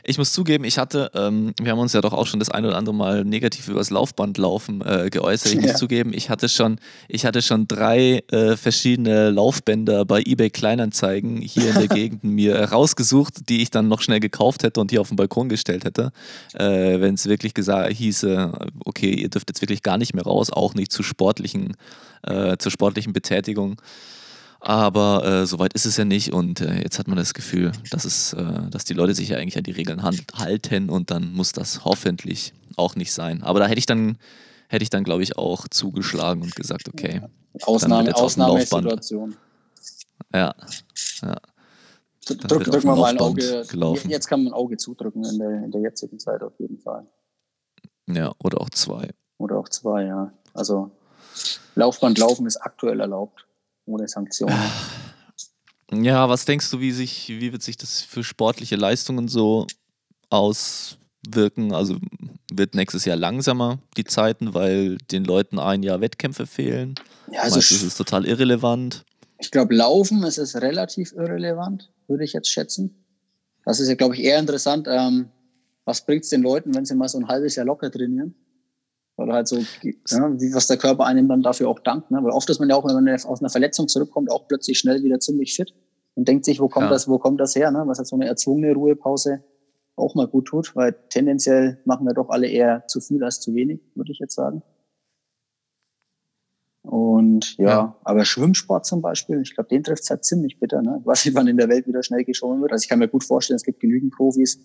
[0.03, 2.65] Ich muss zugeben, ich hatte, ähm, wir haben uns ja doch auch schon das ein
[2.65, 5.53] oder andere Mal negativ über das Laufbandlaufen äh, geäußert.
[5.53, 5.71] Ich ja.
[5.71, 11.41] muss zugeben, ich hatte schon, ich hatte schon drei äh, verschiedene Laufbänder bei eBay Kleinanzeigen
[11.41, 15.01] hier in der Gegend mir rausgesucht, die ich dann noch schnell gekauft hätte und hier
[15.01, 16.11] auf den Balkon gestellt hätte.
[16.53, 18.51] Äh, Wenn es wirklich gesagt hieße,
[18.85, 21.75] okay, ihr dürft jetzt wirklich gar nicht mehr raus, auch nicht zu sportlichen,
[22.23, 23.77] äh, zur sportlichen Betätigung.
[24.67, 28.03] Aber äh, soweit ist es ja nicht und äh, jetzt hat man das Gefühl, dass,
[28.03, 31.51] es, äh, dass die Leute sich ja eigentlich an die Regeln halten und dann muss
[31.51, 33.43] das hoffentlich auch nicht sein.
[33.43, 34.17] Aber da hätte ich dann,
[34.67, 37.21] hätte ich dann, glaube ich, auch zugeschlagen und gesagt, okay.
[37.61, 39.35] Ausnahme, Ausnahmesituation.
[40.33, 40.55] Ja,
[41.21, 41.35] ja.
[42.25, 43.65] Drück, drücken wir mal ein Auge.
[43.69, 44.09] Gelaufen.
[44.09, 47.05] Jetzt kann man ein Auge zudrücken in der, in der jetzigen Zeit auf jeden Fall.
[48.07, 49.11] Ja, oder auch zwei.
[49.37, 50.33] Oder auch zwei, ja.
[50.55, 50.89] Also
[51.75, 53.44] Laufband laufen ist aktuell erlaubt
[53.85, 54.55] ohne Sanktionen.
[55.91, 59.67] Ja, was denkst du, wie, sich, wie wird sich das für sportliche Leistungen so
[60.29, 61.73] auswirken?
[61.73, 61.97] Also
[62.51, 66.95] wird nächstes Jahr langsamer die Zeiten, weil den Leuten ein Jahr Wettkämpfe fehlen?
[67.31, 69.05] Ja, also Meinst, das ist total irrelevant.
[69.37, 73.03] Ich glaube, Laufen ist es relativ irrelevant, würde ich jetzt schätzen.
[73.63, 74.87] Das ist ja, glaube ich, eher interessant.
[74.89, 75.29] Ähm,
[75.85, 78.35] was bringt es den Leuten, wenn sie mal so ein halbes Jahr locker trainieren?
[79.17, 82.11] Oder halt so, ja, wie, was der Körper einem dann dafür auch dankt.
[82.11, 82.19] Ne?
[82.21, 85.03] Weil oft ist man ja auch, wenn man aus einer Verletzung zurückkommt, auch plötzlich schnell
[85.03, 85.73] wieder ziemlich fit
[86.15, 86.89] und denkt sich, wo kommt ja.
[86.89, 87.71] das, wo kommt das her?
[87.71, 87.83] Ne?
[87.85, 89.43] Was halt so eine erzwungene Ruhepause
[89.95, 93.53] auch mal gut tut, weil tendenziell machen wir doch alle eher zu viel als zu
[93.53, 94.61] wenig, würde ich jetzt sagen.
[96.81, 97.95] Und ja, ja.
[98.03, 101.01] aber Schwimmsport zum Beispiel, ich glaube, den trifft es halt ziemlich bitter, ne?
[101.05, 102.71] was wann in der Welt wieder schnell geschwommen wird.
[102.71, 104.59] Also ich kann mir gut vorstellen, es gibt genügend Profis,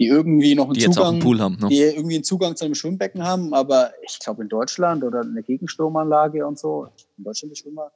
[0.00, 1.68] die irgendwie noch einen die Zugang, einen Pool haben, ne?
[1.68, 5.42] die irgendwie einen Zugang zu einem Schwimmbecken haben, aber ich glaube in Deutschland oder eine
[5.42, 7.92] Gegenstromanlage und so, in Deutschland die Schwimmer,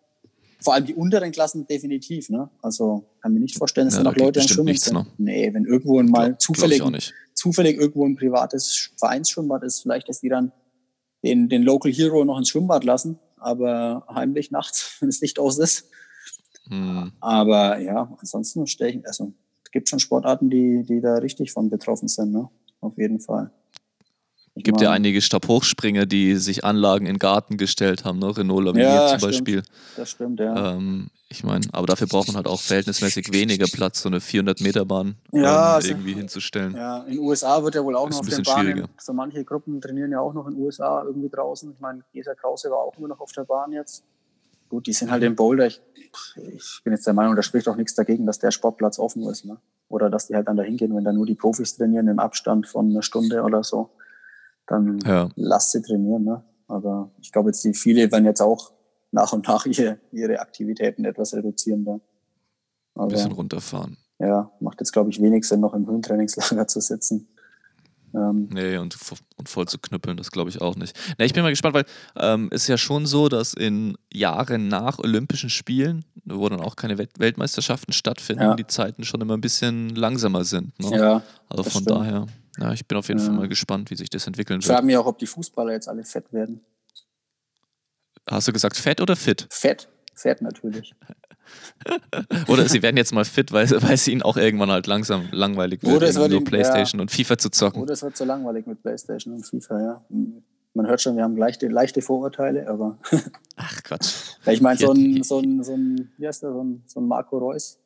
[0.62, 2.50] vor allem die unteren Klassen definitiv, ne?
[2.60, 4.94] Also kann mir nicht vorstellen, dass ja, da noch Leute am Schwimmen nichts, sind.
[4.94, 5.06] Ne?
[5.16, 6.94] Nee, wenn irgendwo mal glaub, zufällig, glaub
[7.32, 10.52] zufällig irgendwo ein privates Vereinsschwimmbad ist, vielleicht, dass die dann
[11.22, 15.58] den, den Local Hero noch ins Schwimmbad lassen, aber heimlich nachts, wenn das Licht aus
[15.58, 15.88] ist.
[16.68, 17.12] Hm.
[17.20, 19.32] Aber ja, ansonsten stelle ich, also
[19.74, 22.48] gibt schon Sportarten, die, die da richtig von betroffen sind, ne?
[22.80, 23.50] Auf jeden Fall.
[24.54, 28.36] Es gibt ja einige Stabhochspringer, die sich Anlagen in Garten gestellt haben, ne?
[28.36, 29.32] Renault Lavinier ja, zum stimmt.
[29.32, 29.62] Beispiel.
[29.96, 30.74] Das stimmt, ja.
[30.74, 35.16] Ähm, ich meine, aber dafür braucht man halt auch verhältnismäßig weniger Platz, so eine 400-Meter-Bahn
[35.32, 36.76] ja, ähm, also, irgendwie hinzustellen.
[36.76, 38.86] Ja, in den USA wird ja wohl auch noch auf den Bahnen.
[38.96, 41.72] So manche Gruppen trainieren ja auch noch in den USA irgendwie draußen.
[41.72, 44.04] Ich meine, Gesa Krause war auch nur noch auf der Bahn jetzt.
[44.68, 45.66] Gut, die sind halt in Boulder.
[45.66, 45.80] Ich,
[46.36, 49.44] ich bin jetzt der Meinung, da spricht auch nichts dagegen, dass der Sportplatz offen ist.
[49.44, 49.58] Ne?
[49.88, 52.66] Oder dass die halt dann da hingehen, wenn da nur die Profis trainieren im Abstand
[52.66, 53.90] von einer Stunde oder so
[54.66, 55.28] dann ja.
[55.36, 56.24] lasst sie trainieren.
[56.24, 56.42] Ne?
[56.66, 58.72] Aber ich glaube jetzt, die viele werden jetzt auch
[59.10, 61.84] nach und nach ihre, ihre Aktivitäten etwas reduzieren.
[61.84, 62.00] Da.
[62.96, 63.96] Ein bisschen runterfahren.
[64.18, 67.28] Ja, macht jetzt, glaube ich, wenig Sinn, noch im Höhentrainingslager zu sitzen.
[68.14, 68.96] Ähm, nee, und,
[69.36, 70.96] und voll zu knüppeln, das glaube ich auch nicht.
[71.18, 71.84] Nee, ich bin mal gespannt, weil
[72.16, 76.76] ähm, es ist ja schon so, dass in Jahren nach Olympischen Spielen, wo dann auch
[76.76, 78.54] keine Weltmeisterschaften stattfinden, ja.
[78.54, 80.78] die Zeiten schon immer ein bisschen langsamer sind.
[80.78, 80.96] Ne?
[80.96, 81.90] Ja, also von stimmt.
[81.90, 82.26] daher.
[82.60, 83.26] Ja, ich bin auf jeden ja.
[83.26, 84.64] Fall mal gespannt, wie sich das entwickeln wird.
[84.64, 86.60] Ich frage mich auch, ob die Fußballer jetzt alle fett werden.
[88.30, 89.46] Hast du gesagt fett oder fit?
[89.50, 90.94] Fett, fett natürlich.
[92.48, 95.82] oder sie werden jetzt mal fit, weil, weil es ihnen auch irgendwann halt langsam langweilig
[95.82, 97.02] wird, oder es wird nur ihm, Playstation ja.
[97.02, 97.82] und FIFA zu zocken.
[97.82, 100.04] Oder es wird so langweilig mit Playstation und FIFA, ja.
[100.76, 102.98] Man hört schon, wir haben leichte, leichte Vorurteile, aber.
[103.56, 104.14] Ach Quatsch.
[104.46, 107.06] ich meine, so ein, so ein, so ein, wie heißt der, so ein, so ein
[107.06, 107.78] Marco Reus.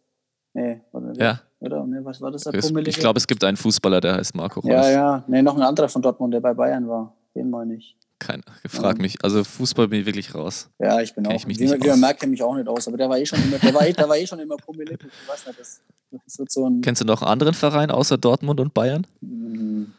[0.55, 1.13] Nee, oder?
[1.17, 1.41] Ja.
[1.61, 1.85] Oder?
[1.87, 2.47] Nee, was war das?
[2.47, 4.71] Ich glaube, es gibt einen Fußballer, der heißt Marco Reus.
[4.71, 5.25] Ja, ja.
[5.27, 7.15] Nee, noch ein anderer von Dortmund, der bei Bayern war.
[7.35, 7.98] Den meine ich.
[8.19, 9.03] Keine, frag ja.
[9.03, 9.23] mich.
[9.23, 10.69] Also Fußball bin ich wirklich raus.
[10.79, 11.37] Ja, ich bin Kenn auch.
[11.37, 12.89] Ich mich wie, wie man merkt, kenne mich auch nicht aus.
[12.89, 14.99] Aber der war eh schon immer, der war, eh, der war eh schon immer pummelig.
[15.01, 16.81] Ich weiß nicht, das, das wird so ein.
[16.81, 19.07] Kennst du noch einen anderen Verein außer Dortmund und Bayern?
[19.21, 19.93] Hm,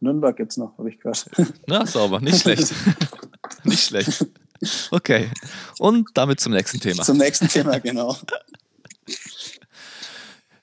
[0.00, 1.30] Nürnberg gibt es noch, habe ich gehört.
[1.66, 2.72] Na, sauber, nicht schlecht.
[3.64, 4.26] nicht schlecht.
[4.90, 5.30] Okay.
[5.78, 7.02] Und damit zum nächsten Thema.
[7.02, 8.16] Zum nächsten Thema, genau.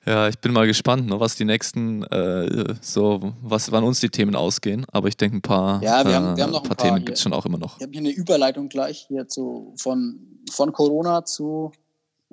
[0.06, 4.08] Ja, ich bin mal gespannt, ne, was die nächsten, äh, so, was, wann uns die
[4.08, 4.86] Themen ausgehen.
[4.92, 7.04] Aber ich denke, ein paar, ja, wir haben, wir haben noch ein paar, paar Themen
[7.04, 7.76] gibt es schon auch immer noch.
[7.76, 10.18] Ich habe hier eine Überleitung gleich hier zu, von,
[10.50, 11.72] von Corona zu,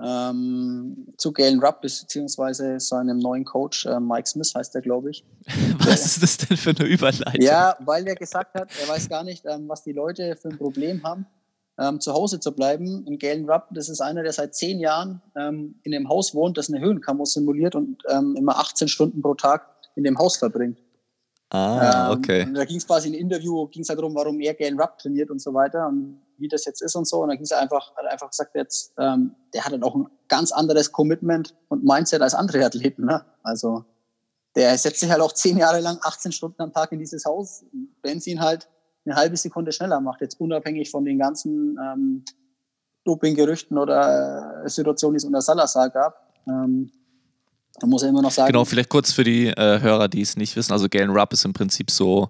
[0.01, 5.25] ähm, zu Galen Rupp, beziehungsweise seinem neuen Coach, äh, Mike Smith heißt der, glaube ich.
[5.79, 7.41] was ist das denn für eine Überleitung?
[7.41, 10.57] Ja, weil er gesagt hat, er weiß gar nicht, ähm, was die Leute für ein
[10.57, 11.25] Problem haben
[11.79, 13.05] ähm, zu Hause zu bleiben.
[13.05, 16.57] Und Galen Rupp, das ist einer, der seit zehn Jahren ähm, in dem Haus wohnt,
[16.57, 20.79] das eine Höhenkammer simuliert und ähm, immer 18 Stunden pro Tag in dem Haus verbringt.
[21.49, 22.43] Ah, ähm, okay.
[22.43, 24.79] Und da ging es quasi in ein Interview, ging es halt darum, warum er Galen
[24.79, 27.21] Rupp trainiert und so weiter und wie das jetzt ist und so.
[27.21, 30.07] Und dann ging es einfach, hat einfach gesagt, jetzt, ähm, der hat halt auch ein
[30.27, 33.05] ganz anderes Commitment und Mindset als andere Athleten.
[33.05, 33.23] Ne?
[33.43, 33.85] Also
[34.55, 37.63] der setzt sich halt auch zehn Jahre lang 18 Stunden am Tag in dieses Haus,
[38.01, 38.67] wenn sie ihn halt
[39.07, 42.25] eine halbe Sekunde schneller macht, jetzt unabhängig von den ganzen ähm,
[43.05, 46.33] Doping-Gerüchten oder äh, Situationen, die es unter Salazar gab.
[46.47, 46.91] Ähm,
[47.79, 48.51] da muss er immer noch sagen.
[48.51, 50.73] Genau, vielleicht kurz für die äh, Hörer, die es nicht wissen.
[50.73, 52.29] Also Galen Rupp ist im Prinzip so,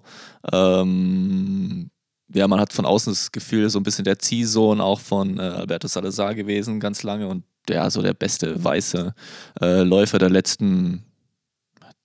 [0.52, 1.90] ähm,
[2.32, 5.42] ja, man hat von außen das Gefühl, so ein bisschen der Ziehsohn auch von äh,
[5.42, 9.14] Alberto Salazar gewesen, ganz lange und ja, so der beste weiße
[9.60, 11.04] äh, Läufer der letzten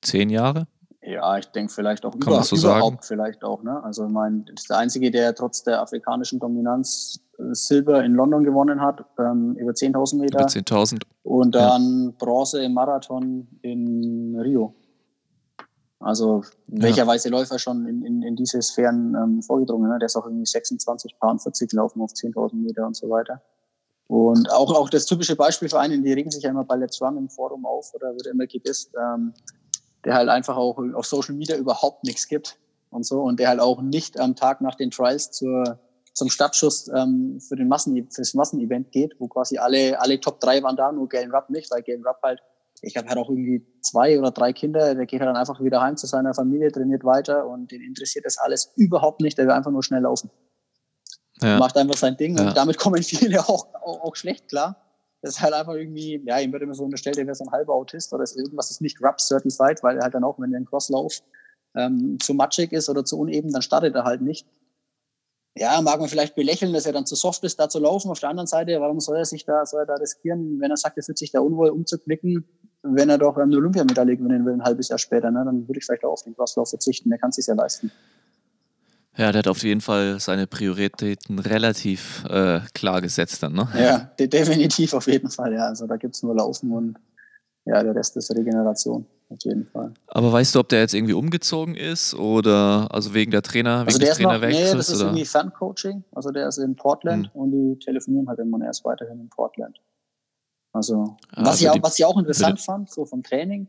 [0.02, 0.68] zehn Jahre,
[1.06, 3.00] ja, ich denke vielleicht auch über, so überhaupt sagen?
[3.02, 3.64] vielleicht auch.
[3.64, 3.84] Ne?
[3.84, 8.14] Also ich meine, das ist der Einzige, der trotz der afrikanischen Dominanz äh, Silber in
[8.14, 10.40] London gewonnen hat, ähm, über 10.000 Meter.
[10.40, 11.02] Über 10.000.
[11.24, 12.14] Und dann ja.
[12.18, 14.76] Bronze im Marathon in Rio.
[16.00, 17.08] Also welcher ja.
[17.08, 19.90] weiße Läufer schon in, in, in diese Sphären ähm, vorgedrungen.
[19.90, 20.00] Ne?
[20.00, 23.42] Der ist auch irgendwie 26 Paar 40 gelaufen auf 10.000 Meter und so weiter.
[24.08, 27.02] Und auch, auch das typische Beispiel für einen, die regen sich ja immer bei Let's
[27.02, 28.94] Run im Forum auf oder wird immer gedisst.
[28.96, 29.34] Ähm,
[30.06, 32.58] der halt einfach auch auf Social Media überhaupt nichts gibt
[32.90, 35.80] und so und der halt auch nicht am Tag nach den Trials zur,
[36.14, 40.40] zum Startschuss ähm, für den Massen, für das Massenevent geht, wo quasi alle, alle Top
[40.40, 42.42] 3 waren da, nur Galen Rupp nicht, weil Galen Rupp halt,
[42.82, 45.82] ich glaube, hat auch irgendwie zwei oder drei Kinder, der geht halt dann einfach wieder
[45.82, 49.54] heim zu seiner Familie, trainiert weiter und den interessiert das alles überhaupt nicht, der will
[49.54, 50.30] einfach nur schnell laufen.
[51.42, 51.58] Ja.
[51.58, 52.48] Macht einfach sein Ding ja.
[52.48, 54.83] und damit kommen viele auch, auch, auch schlecht klar.
[55.24, 57.52] Das ist halt einfach irgendwie, ja, ihm wird immer so unterstellt, er wäre so ein
[57.52, 60.52] halber Autist oder ist irgendwas ist nicht Rub certified, weil er halt dann auch, wenn
[60.52, 61.22] er einen Crosslauf
[61.78, 64.46] ähm, zu matschig ist oder zu uneben, dann startet er halt nicht.
[65.56, 68.12] Ja, mag man vielleicht belächeln, dass er dann zu soft ist, da zu laufen.
[68.12, 70.78] Auf der anderen Seite, warum soll er sich da, soll er da riskieren, wenn er
[70.78, 72.46] sagt, er fühlt sich da unwohl umzuknicken,
[72.82, 75.86] wenn er doch eine Olympiamedaille gewinnen will, ein halbes Jahr später, ne, dann würde ich
[75.86, 77.10] vielleicht auch auf den Crosslauf verzichten.
[77.10, 77.94] Der kann es sich ja leisten.
[79.16, 83.68] Ja, der hat auf jeden Fall seine Prioritäten relativ äh, klar gesetzt dann, ne?
[83.78, 85.68] Ja, de definitiv auf jeden Fall, ja.
[85.68, 86.98] Also da gibt es nur Laufen und
[87.66, 89.94] ja, der Rest ist Regeneration, auf jeden Fall.
[90.08, 94.00] Aber weißt du, ob der jetzt irgendwie umgezogen ist oder also wegen der Trainer, also
[94.00, 94.72] wegen des Trainerwechsels?
[94.72, 95.06] Nee, das ist oder?
[95.06, 96.04] irgendwie Ferncoaching.
[96.12, 97.42] Also der ist in Portland hm.
[97.42, 99.80] und die telefonieren halt immer und er ist weiterhin in Portland.
[100.74, 103.68] Also, ah, was, also ich auch, was ich auch interessant fand, so vom Training,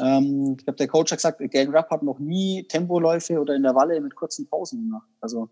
[0.00, 3.62] Ähm, ich glaube, der Coach hat gesagt, Galen Rapp hat noch nie Tempoläufe oder in
[3.62, 5.08] der Walle mit kurzen Pausen gemacht.
[5.20, 5.48] Also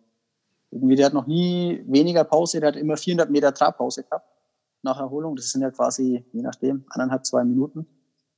[0.70, 4.26] irgendwie, der hat noch nie weniger Pause, der hat immer 400 Meter Trabpause gehabt
[4.82, 5.36] nach Erholung.
[5.36, 7.86] Das sind ja quasi, je nachdem, eineinhalb, zwei Minuten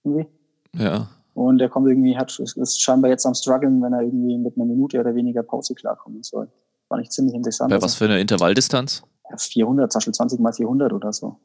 [0.05, 0.27] irgendwie.
[0.75, 1.09] Ja.
[1.35, 4.67] Und der kommt irgendwie, hat, ist scheinbar jetzt am struggeln, wenn er irgendwie mit einer
[4.67, 6.49] Minute oder weniger Pause klarkommen soll.
[6.89, 7.71] Fand ich ziemlich interessant.
[7.71, 9.03] Bei was für eine Intervalldistanz?
[9.31, 11.39] Ja, 400, zum Beispiel 20 mal 400 oder so.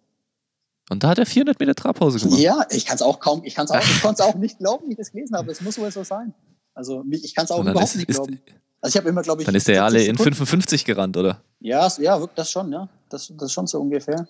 [0.89, 2.39] Und da hat er 400 Meter Trabpause gemacht.
[2.39, 4.59] Ja, ich kann es auch kaum, ich kann es auch, ich konnte es auch nicht
[4.59, 5.51] glauben, wie ich das gelesen habe.
[5.51, 6.33] Es muss wohl so sein.
[6.73, 8.39] Also ich kann es auch überhaupt ist, nicht glauben.
[8.81, 9.45] also ich habe immer, glaube ich.
[9.45, 11.41] Dann ist der ja alle in 55 gerannt, oder?
[11.59, 12.89] Ja, ja, wirkt das schon, ja.
[13.09, 14.27] Das, das ist schon so ungefähr.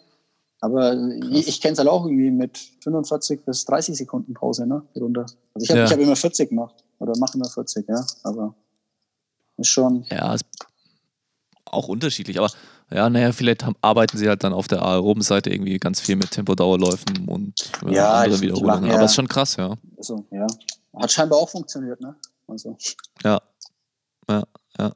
[0.59, 1.29] Aber Krass.
[1.47, 4.83] ich kenne es halt auch irgendwie mit 45 bis 30 Sekunden Pause, ne?
[4.95, 5.25] Runter.
[5.53, 5.89] Also ich habe ja.
[5.89, 6.83] hab immer 40 gemacht.
[6.99, 8.05] Oder mache immer 40, ja.
[8.23, 8.55] Aber
[9.57, 10.05] ist schon.
[10.09, 10.45] Ja, ist
[11.65, 12.37] auch unterschiedlich.
[12.39, 12.49] Aber
[12.91, 16.15] ja, naja, vielleicht haben, arbeiten sie halt dann auf der aeroben Seite irgendwie ganz viel
[16.15, 18.91] mit Tempodauerläufen und äh, ja, andere Wiederholungen.
[18.91, 19.75] Aber das ist schon krass, ja.
[19.97, 20.47] Also, ja.
[20.99, 22.15] Hat scheinbar auch funktioniert, ne?
[22.47, 22.77] Also.
[23.23, 23.41] Ja.
[24.29, 24.43] Ja,
[24.77, 24.91] ja.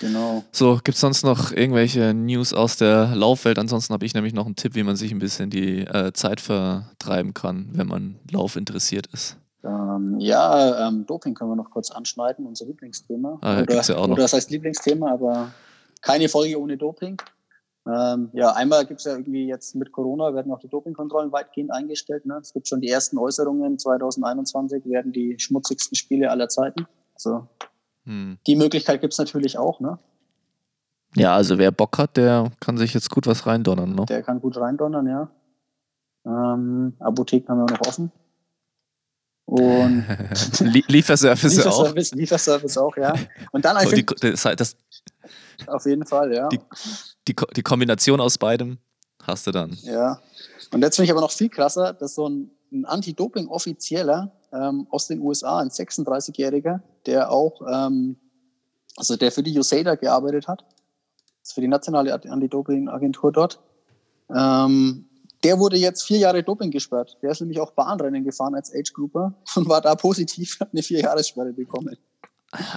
[0.00, 0.44] Genau.
[0.52, 3.58] So, gibt es sonst noch irgendwelche News aus der Laufwelt?
[3.58, 6.40] Ansonsten habe ich nämlich noch einen Tipp, wie man sich ein bisschen die äh, Zeit
[6.40, 9.36] vertreiben kann, wenn man Lauf interessiert ist.
[9.64, 13.38] Ähm, ja, ähm, Doping können wir noch kurz anschneiden, unser Lieblingsthema.
[13.40, 14.14] Ah, oder, ja auch noch.
[14.14, 15.50] oder das heißt Lieblingsthema, aber
[16.06, 17.20] keine Folge ohne Doping.
[17.84, 21.72] Ähm, ja, einmal gibt es ja irgendwie jetzt mit Corona werden auch die Dopingkontrollen weitgehend
[21.72, 22.26] eingestellt.
[22.26, 22.38] Ne?
[22.40, 23.78] Es gibt schon die ersten Äußerungen.
[23.78, 26.86] 2021 werden die schmutzigsten Spiele aller Zeiten.
[27.14, 27.48] Also
[28.04, 28.38] hm.
[28.46, 29.80] die Möglichkeit gibt es natürlich auch.
[29.80, 29.98] Ne?
[31.16, 33.94] Ja, also wer Bock hat, der kann sich jetzt gut was reindonnern.
[33.94, 34.04] Ne?
[34.06, 35.30] Der kann gut reindonnern, ja.
[36.24, 38.12] Ähm, Apotheken haben wir noch offen.
[39.46, 40.04] Und
[40.60, 42.16] Lieferservice, Lieferservice auch.
[42.16, 43.14] Lieferservice auch, ja.
[43.52, 43.94] Und dann einfach.
[43.94, 44.76] Die, das,
[45.66, 46.48] auf jeden Fall, ja.
[46.48, 46.58] Die,
[47.28, 48.78] die, die, Kombination aus beidem
[49.22, 49.76] hast du dann.
[49.82, 50.20] Ja.
[50.72, 55.06] Und jetzt finde ich aber noch viel krasser, dass so ein, ein Anti-Doping-Offizieller ähm, aus
[55.06, 58.16] den USA, ein 36-Jähriger, der auch, ähm,
[58.96, 60.64] also der für die USAID gearbeitet hat,
[61.44, 63.60] für die nationale Anti-Doping-Agentur dort,
[64.34, 65.08] ähm,
[65.46, 67.16] der wurde jetzt vier Jahre Doping gesperrt.
[67.22, 71.52] Der ist nämlich auch Bahnrennen gefahren als Age-Grouper und war da positiv, hat eine Vier-Jahres-Sperre
[71.52, 71.96] bekommen.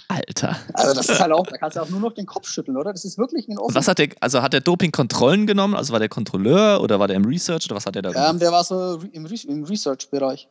[0.07, 0.55] Alter.
[0.73, 2.91] Also das ist halt auch, da kannst du auch nur noch den Kopf schütteln, oder?
[2.91, 3.73] Das ist wirklich ein offen.
[3.73, 5.73] Was hat der, also hat der Doping-Kontrollen genommen?
[5.73, 8.29] Also war der Kontrolleur oder war der im Research oder was hat der da gemacht?
[8.29, 10.47] Ähm, der war so im, im Research-Bereich.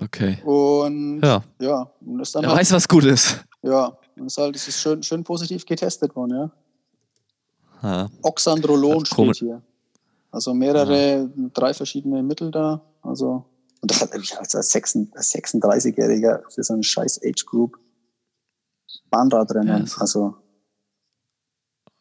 [0.00, 0.42] Okay.
[0.44, 3.44] Und ja, ja und ist dann er halt, weiß, was gut ist.
[3.62, 6.50] Ja, und ist halt, das ist schön, schön positiv getestet worden, ja.
[7.82, 8.10] Ha.
[8.22, 9.62] Oxandrolon steht hier.
[10.30, 11.48] Also mehrere, ja.
[11.54, 12.82] drei verschiedene Mittel da.
[13.02, 13.46] Also,
[13.80, 17.78] und das hat nämlich als 36-Jähriger für so einen scheiß Age Group
[19.10, 19.86] Bahnradrennen.
[19.86, 20.36] Ja, also.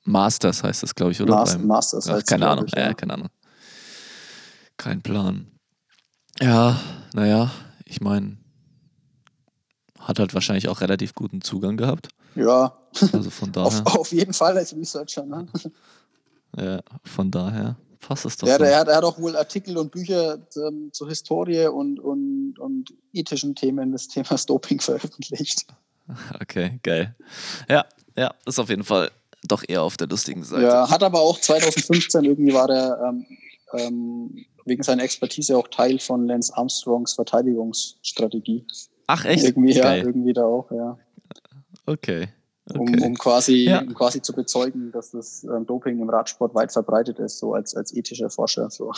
[0.03, 1.35] Masters heißt das, glaube ich, oder?
[1.35, 2.87] Mas Beim, Masters heißt Keine Ahnung, ich, ja.
[2.87, 3.27] ja, keine Ahnung.
[4.77, 5.47] Kein Plan.
[6.39, 6.79] Ja,
[7.13, 7.51] naja,
[7.85, 8.37] ich meine,
[9.99, 12.09] hat halt wahrscheinlich auch relativ guten Zugang gehabt.
[12.35, 12.77] Ja.
[13.11, 13.67] Also von daher.
[13.67, 15.47] auf, auf jeden Fall als Researcher, ne?
[16.57, 18.47] Ja, von daher passt es doch.
[18.47, 22.57] Ja, er, hat, er hat auch wohl Artikel und Bücher ähm, zur Historie und, und,
[22.59, 25.65] und ethischen Themen des Themas Doping veröffentlicht.
[26.39, 27.13] Okay, geil.
[27.67, 29.11] Ja, ja, ist auf jeden Fall
[29.43, 30.63] doch eher auf der lustigen Seite.
[30.63, 33.25] Ja, hat aber auch 2015 irgendwie war der ähm,
[33.73, 38.65] ähm, wegen seiner Expertise auch Teil von Lance Armstrongs Verteidigungsstrategie.
[39.07, 39.43] Ach echt?
[39.43, 40.97] Irgendwie, ja, irgendwie da auch, ja.
[41.85, 42.29] Okay.
[42.69, 42.79] Okay.
[42.79, 43.81] Um, um, quasi, ja.
[43.81, 47.75] um quasi zu bezeugen, dass das ähm, Doping im Radsport weit verbreitet ist, so als,
[47.75, 48.69] als ethischer Forscher.
[48.69, 48.91] So.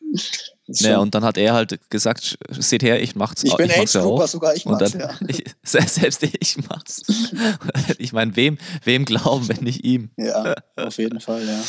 [0.66, 3.94] naja, und dann hat er halt gesagt, seht her, ich mach's Ich bin ich mach's
[3.94, 4.24] ja auch.
[4.26, 5.14] sogar ich mach's, dann, ja.
[5.26, 7.02] ich, selbst ich mach's.
[7.98, 10.10] ich meine, wem, wem glauben, wenn nicht ihm?
[10.16, 11.60] Ja, auf jeden Fall, ja.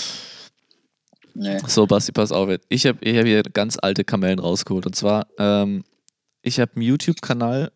[1.34, 1.60] Nee.
[1.65, 2.49] So, Basti, pass auf.
[2.69, 4.86] Ich habe ich hab hier ganz alte Kamellen rausgeholt.
[4.86, 5.86] Und zwar, ähm,
[6.41, 7.71] ich habe einen YouTube-Kanal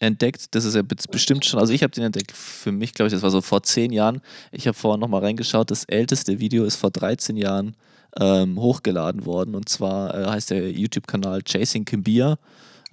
[0.00, 0.54] entdeckt.
[0.54, 3.22] Das ist ja bestimmt schon, also ich habe den entdeckt für mich, glaube ich, das
[3.22, 4.20] war so vor zehn Jahren.
[4.50, 5.70] Ich habe vorhin nochmal reingeschaut.
[5.70, 7.76] Das älteste Video ist vor 13 Jahren
[8.18, 9.54] ähm, hochgeladen worden.
[9.54, 12.38] Und zwar äh, heißt der YouTube-Kanal Chasing Kimbia.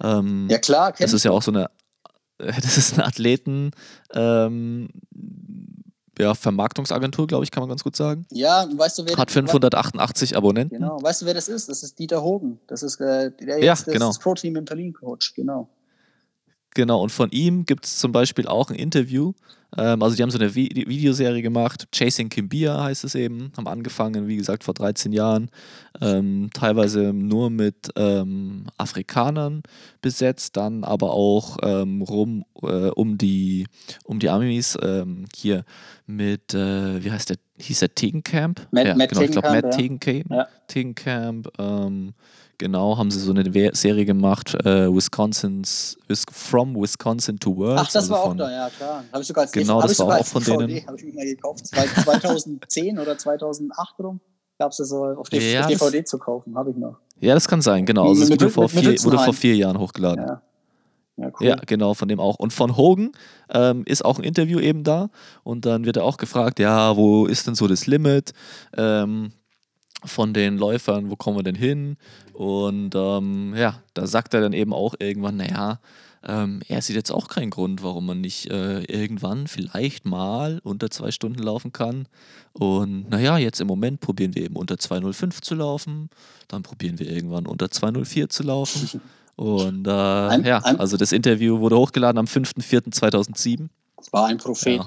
[0.00, 1.70] Ähm, ja, klar, Das ist ja auch so eine,
[2.38, 3.72] das ist eine Athleten,
[4.12, 4.90] ähm,
[6.18, 8.26] ja, Vermarktungsagentur, glaube ich, kann man ganz gut sagen.
[8.32, 10.74] Ja, weißt du, wer Hat 588 Abonnenten.
[10.74, 11.68] Genau, weißt du, wer das ist?
[11.68, 12.58] Das ist Dieter Hogen.
[12.66, 14.08] Das ist äh, der ja, jetzt genau.
[14.08, 15.68] das Pro-Team im Berlin-Coach, genau.
[16.78, 19.32] Genau, und von ihm gibt es zum Beispiel auch ein Interview.
[19.76, 23.66] Ähm, also die haben so eine Vi Videoserie gemacht, Chasing Kimbia heißt es eben, haben
[23.66, 25.50] angefangen, wie gesagt, vor 13 Jahren,
[26.00, 29.64] ähm, teilweise nur mit ähm, Afrikanern
[30.02, 33.66] besetzt, dann aber auch ähm, rum äh, um die
[34.04, 35.64] um die Amis ähm, hier
[36.06, 38.68] mit, äh, wie heißt der, hieß der Tegencamp?
[38.70, 39.70] Matt, ja, Matt genau, ich glaube Matt ja.
[39.70, 40.48] Tegencamp, ja.
[40.68, 42.14] Tegencamp ähm,
[42.58, 43.44] Genau, haben sie so eine
[43.74, 45.96] Serie gemacht, äh, Wisconsin's,
[46.32, 47.78] From Wisconsin to World.
[47.78, 49.04] Ach, das also war auch da, ja klar.
[49.12, 50.86] Habe ich sogar als Genau, das war auch von DVD, denen.
[50.88, 51.66] Habe ich mir mal gekauft.
[51.68, 54.20] 2010 oder 2008 rum
[54.58, 56.98] gab es so auf, die, ja, DVD zu kaufen, habe ich noch.
[57.20, 58.08] Ja, das kann sein, genau.
[58.08, 60.26] Also das Video vor vier, wurde vor vier Jahren hochgeladen.
[60.26, 60.42] Ja.
[61.16, 61.46] Ja, cool.
[61.48, 62.36] ja, genau, von dem auch.
[62.36, 63.10] Und von Hogan
[63.50, 65.10] ähm, ist auch ein Interview eben da.
[65.42, 68.32] Und dann wird er auch gefragt, ja, wo ist denn so das Limit
[68.76, 69.32] ähm,
[70.04, 71.96] von den Läufern, wo kommen wir denn hin?
[72.32, 75.80] Und ähm, ja, da sagt er dann eben auch irgendwann, naja,
[76.26, 80.90] ähm, er sieht jetzt auch keinen Grund, warum man nicht äh, irgendwann vielleicht mal unter
[80.90, 82.06] zwei Stunden laufen kann.
[82.52, 86.10] Und naja, jetzt im Moment probieren wir eben unter 2.05 zu laufen,
[86.48, 89.00] dann probieren wir irgendwann unter 2.04 zu laufen.
[89.36, 93.68] Und äh, ein, ja, ein, also das Interview wurde hochgeladen am 5.4.2007.
[94.10, 94.82] War ein Prophet.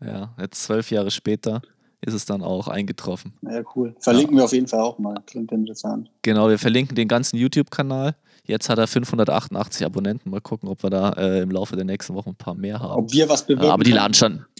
[0.00, 0.06] Ja.
[0.06, 1.60] ja, jetzt zwölf Jahre später
[2.04, 3.32] ist es dann auch eingetroffen.
[3.42, 3.94] Ja, cool.
[3.98, 4.40] Verlinken ja.
[4.40, 5.16] wir auf jeden Fall auch mal.
[5.26, 6.10] Klingt interessant.
[6.22, 8.14] Genau, wir verlinken den ganzen YouTube-Kanal.
[8.46, 10.30] Jetzt hat er 588 Abonnenten.
[10.30, 13.04] Mal gucken, ob wir da äh, im Laufe der nächsten Woche ein paar mehr haben.
[13.04, 13.70] Ob wir was bewirken.
[13.70, 14.44] Aber die laden schon.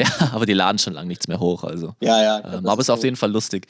[0.00, 1.62] Ja, aber die laden schon lange nichts mehr hoch.
[1.62, 1.94] Also.
[2.00, 2.54] Ja, ja.
[2.54, 3.68] Ähm, aber es ist auf jeden Fall lustig.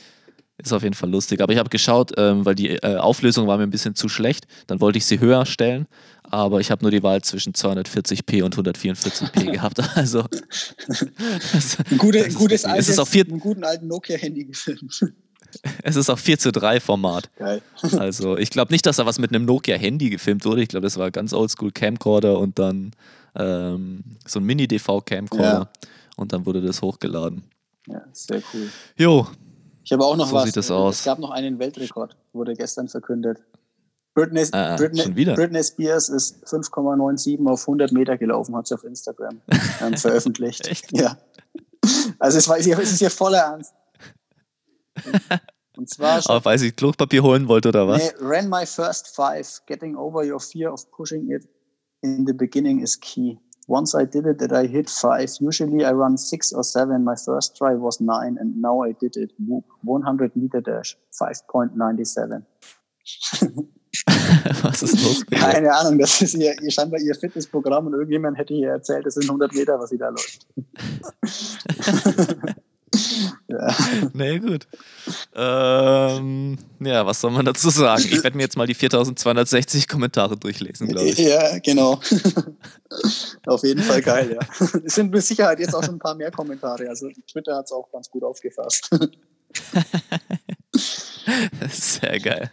[0.57, 1.43] Ist auf jeden Fall lustig.
[1.43, 4.47] Aber ich habe geschaut, ähm, weil die äh, Auflösung war mir ein bisschen zu schlecht.
[4.69, 5.89] Dann wollte ich sie höher stellen.
[6.33, 9.79] Aber ich habe nur die Wahl zwischen 240p und 144p gehabt.
[9.97, 10.25] Also.
[11.91, 15.05] ein, gute, ein gutes altes, es ist auf vier, einen guten alten Nokia-Handy gefilmt.
[15.83, 17.29] Es ist auf 4 zu 3 Format.
[17.37, 17.61] Geil.
[17.99, 20.63] Also, ich glaube nicht, dass da was mit einem Nokia-Handy gefilmt wurde.
[20.63, 22.93] Ich glaube, das war ganz oldschool Camcorder und dann
[23.35, 25.45] ähm, so ein Mini-DV-Camcorder.
[25.45, 25.71] Ja.
[26.17, 27.43] Und dann wurde das hochgeladen.
[27.87, 28.71] Ja, sehr cool.
[28.97, 29.27] Jo,
[29.85, 30.45] ich habe auch noch so was.
[30.45, 31.01] Sieht das aus.
[31.01, 33.43] Es gab noch einen Weltrekord, wurde gestern verkündet.
[34.15, 35.35] Britney, ah, Britney, schon?
[35.35, 39.41] Britney Spears ist 5,97 auf 100 Meter gelaufen, hat sie auf Instagram
[39.81, 40.67] ähm, veröffentlicht.
[40.67, 40.93] Echt?
[40.93, 41.17] Ja.
[42.19, 43.75] Also es, war, es ist hier voller Ernst.
[45.77, 46.21] Und zwar.
[46.29, 48.03] Aber weil sie Klopapier holen wollte oder was?
[48.03, 49.49] Nee, ran my first five.
[49.67, 51.49] Getting over your fear of pushing it
[52.03, 53.39] in the beginning is key.
[53.69, 55.31] Once I did it, that I hit five.
[55.41, 57.05] Usually I run six or seven.
[57.05, 59.33] My first try was nine, and now I did it.
[59.39, 62.45] 100 meter dash, 5.97.
[64.63, 65.27] was ist los?
[65.31, 69.15] Keine Ahnung, das ist ihr, ihr scheinbar ihr Fitnessprogramm und irgendjemand hätte ihr erzählt, es
[69.15, 70.47] sind 100 Meter, was sie da läuft.
[73.49, 73.77] ja.
[74.15, 74.67] Nee, gut.
[75.35, 78.05] Ähm, ja, was soll man dazu sagen?
[78.11, 81.19] Ich werde mir jetzt mal die 4260 Kommentare durchlesen, glaube ich.
[81.19, 82.01] Ja, genau.
[83.47, 84.41] Auf jeden Fall geil, ja.
[84.85, 86.89] Es sind mit Sicherheit jetzt auch schon ein paar mehr Kommentare.
[86.89, 88.89] Also Twitter hat es auch ganz gut aufgefasst.
[91.71, 92.51] Sehr geil.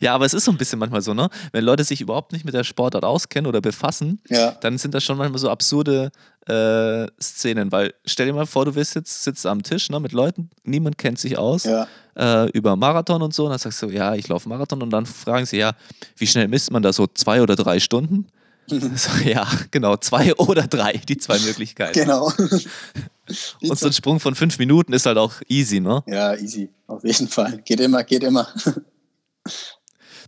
[0.00, 1.28] Ja, aber es ist so ein bisschen manchmal so, ne?
[1.52, 4.52] Wenn Leute sich überhaupt nicht mit der Sportart auskennen oder befassen, ja.
[4.60, 6.10] dann sind das schon manchmal so absurde
[6.46, 7.70] äh, Szenen.
[7.72, 10.98] Weil stell dir mal vor, du bist jetzt, sitzt am Tisch ne, mit Leuten, niemand
[10.98, 11.86] kennt sich aus ja.
[12.16, 13.44] äh, über Marathon und so.
[13.44, 14.82] Und dann sagst du, ja, ich laufe Marathon.
[14.82, 15.72] Und dann fragen sie, ja,
[16.16, 17.06] wie schnell misst man da so?
[17.06, 18.26] Zwei oder drei Stunden?
[18.68, 21.98] so, ja, genau, zwei oder drei, die zwei Möglichkeiten.
[21.98, 22.26] Genau.
[23.62, 26.02] und so ein Sprung von fünf Minuten ist halt auch easy, ne?
[26.06, 27.60] Ja, easy, auf jeden Fall.
[27.64, 28.48] Geht immer, geht immer.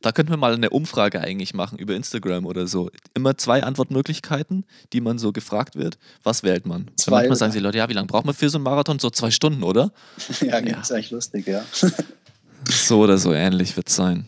[0.03, 2.91] Da könnten wir mal eine Umfrage eigentlich machen über Instagram oder so.
[3.15, 5.99] Immer zwei Antwortmöglichkeiten, die man so gefragt wird.
[6.23, 6.91] Was wählt man?
[6.97, 8.99] Zwei, manchmal sagen sie Leute, ja, wie lange braucht man für so einen Marathon?
[8.99, 9.93] So zwei Stunden, oder?
[10.41, 10.81] ja, ja.
[10.81, 11.65] ist eigentlich lustig, ja.
[12.69, 14.27] so oder so ähnlich wird es sein.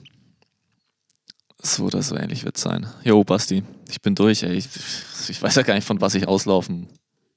[1.62, 2.86] So oder so ähnlich wird es sein.
[3.04, 4.56] Jo, Basti, ich bin durch, ey.
[4.56, 4.68] Ich,
[5.28, 6.88] ich, weiß ja gar nicht, von was ich auslaufen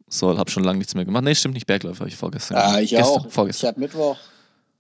[0.10, 0.38] soll.
[0.38, 1.24] Hab schon lange nichts mehr gemacht.
[1.24, 3.32] Nee, stimmt nicht, Bergläufe habe ich vorgestern Ja, ich Gestern, auch.
[3.32, 3.67] Vorgestern.
[3.67, 4.17] Ich habe Mittwoch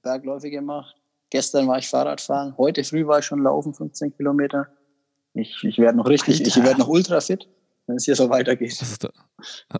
[0.01, 0.95] Bergläufe gemacht.
[1.35, 2.55] Gestern war ich Fahrradfahren.
[2.57, 4.69] Heute früh war ich schon laufen, 15 Kilometer.
[5.33, 6.47] Ich, ich werde noch richtig, Alter.
[6.47, 7.49] ich werde noch ultra fit,
[7.87, 8.77] wenn es hier so weitergeht.
[8.79, 9.09] Was ist da,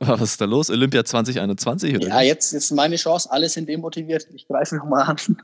[0.01, 0.69] was ist da los?
[0.69, 1.95] Olympia 2021?
[1.95, 3.31] Oder ja, jetzt ist meine Chance.
[3.31, 4.27] Alle sind demotiviert.
[4.35, 5.15] Ich greife nochmal an.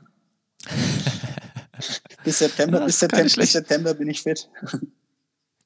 [2.24, 4.50] bis, September, bis, September, bis September bin ich fit.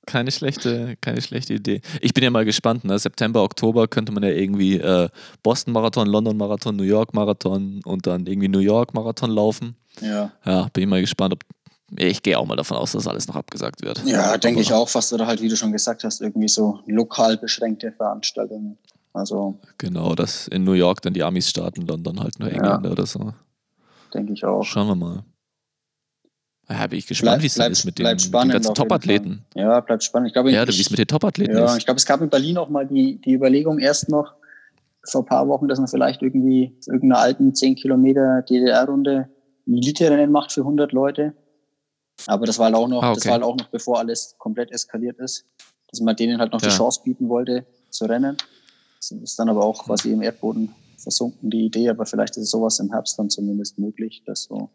[0.07, 1.81] Keine schlechte, keine schlechte Idee.
[2.01, 2.85] Ich bin ja mal gespannt.
[2.85, 2.97] Ne?
[2.99, 5.09] September, Oktober könnte man ja irgendwie äh,
[5.43, 9.77] Boston Marathon, London Marathon, New York Marathon und dann irgendwie New York Marathon laufen.
[10.01, 10.31] Ja.
[10.45, 11.41] Ja, bin ich mal gespannt, ob.
[11.97, 14.03] Ich gehe auch mal davon aus, dass alles noch abgesagt wird.
[14.05, 15.13] Ja, denke ich auch fast.
[15.13, 18.77] Oder halt, wie du schon gesagt hast, irgendwie so lokal beschränkte Veranstaltungen.
[19.13, 19.59] Also.
[19.79, 22.91] Genau, dass in New York dann die Amis starten, London halt nur Engländer ja.
[22.91, 23.33] oder so.
[24.13, 24.65] Denke ich auch.
[24.65, 25.25] Schauen wir mal.
[26.69, 29.45] Ja, bin ich gespannt, wie es ist mit den, mit den ganzen Top-Athleten.
[29.55, 30.29] Ja, bleibt spannend.
[30.29, 31.79] Ich glaube, ja, wie es mit den Top-Athleten ja, ist.
[31.79, 34.35] Ich glaube, es gab in Berlin auch mal die, die Überlegung erst noch
[35.05, 39.29] vor ein paar Wochen, dass man vielleicht irgendwie irgendeine alten 10 Kilometer DDR-Runde
[39.67, 41.35] Elite-Rennen macht für 100 Leute.
[42.27, 43.17] Aber das war halt auch noch, ah, okay.
[43.17, 45.45] das war halt auch noch, bevor alles komplett eskaliert ist,
[45.91, 46.69] dass man denen halt noch ja.
[46.69, 48.37] die Chance bieten wollte zu rennen.
[48.99, 52.81] Das ist dann aber auch quasi im Erdboden versunken, die Idee, aber vielleicht ist sowas
[52.81, 54.71] im Herbst dann zumindest möglich, dass so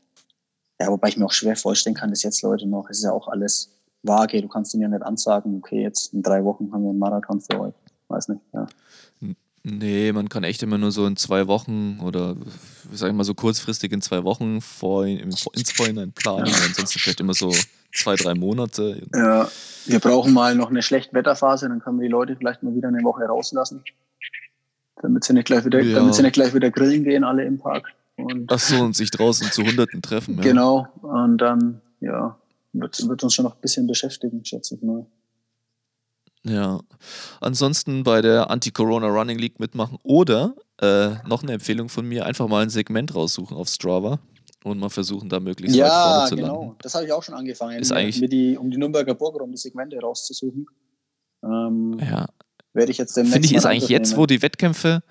[0.81, 3.11] Ja, wobei ich mir auch schwer vorstellen kann, dass jetzt Leute noch, es ist ja
[3.11, 3.69] auch alles
[4.01, 7.39] vage, du kannst mir nicht ansagen, okay, jetzt in drei Wochen haben wir einen Marathon
[7.39, 7.73] für euch.
[8.07, 8.65] Weiß nicht, ja.
[9.63, 12.35] Nee, man kann echt immer nur so in zwei Wochen oder
[12.91, 16.47] sag ich mal so kurzfristig in zwei Wochen vor, ins Vorhinein planen.
[16.47, 16.55] Ja.
[16.65, 17.53] Ansonsten vielleicht immer so
[17.93, 19.03] zwei, drei Monate.
[19.13, 19.47] Ja,
[19.85, 22.87] wir brauchen mal noch eine schlechte Wetterphase, dann können wir die Leute vielleicht mal wieder
[22.87, 23.83] eine Woche rauslassen.
[24.99, 25.95] Damit sie nicht gleich wieder, ja.
[25.95, 27.93] damit sie nicht gleich wieder grillen gehen, alle im Park.
[28.25, 30.37] Und Ach so, und sich draußen zu Hunderten treffen.
[30.37, 30.41] Ja.
[30.41, 32.37] Genau, und dann, ja,
[32.73, 35.05] wird, wird uns schon noch ein bisschen beschäftigen, schätze ich mal.
[36.43, 36.79] Ja.
[37.39, 42.47] Ansonsten bei der Anti-Corona Running League mitmachen oder äh, noch eine Empfehlung von mir, einfach
[42.47, 44.19] mal ein Segment raussuchen auf Strava
[44.63, 46.61] und mal versuchen, da möglichst ja, weit vorne zu genau.
[46.61, 46.75] landen.
[46.81, 49.51] Das habe ich auch schon angefangen, ist eigentlich, mir die, um die Nürnberger Burg rum
[49.51, 50.65] die Segmente rauszusuchen.
[51.43, 52.27] Ähm, ja.
[52.73, 55.03] Werde ich jetzt Finde ich, ist eigentlich jetzt, wo die Wettkämpfe,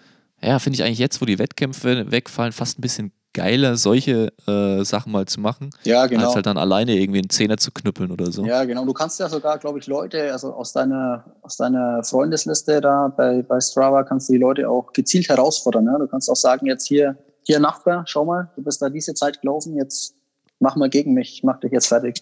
[0.43, 4.84] ja, finde ich eigentlich jetzt, wo die Wettkämpfe wegfallen, fast ein bisschen geiler, solche äh,
[4.84, 6.26] Sachen mal zu machen, ja, genau.
[6.26, 8.45] als halt dann alleine irgendwie einen Zehner zu knüppeln oder so.
[8.45, 8.84] Ja, genau.
[8.84, 13.43] Du kannst ja sogar, glaube ich, Leute, also aus deiner, aus deiner Freundesliste da bei,
[13.43, 15.84] bei Strava kannst du die Leute auch gezielt herausfordern.
[15.84, 15.97] Ne?
[16.01, 19.41] Du kannst auch sagen, jetzt hier, hier Nachbar, schau mal, du bist da diese Zeit
[19.41, 20.14] gelaufen, jetzt
[20.59, 22.20] mach mal gegen mich, ich mach dich jetzt fertig.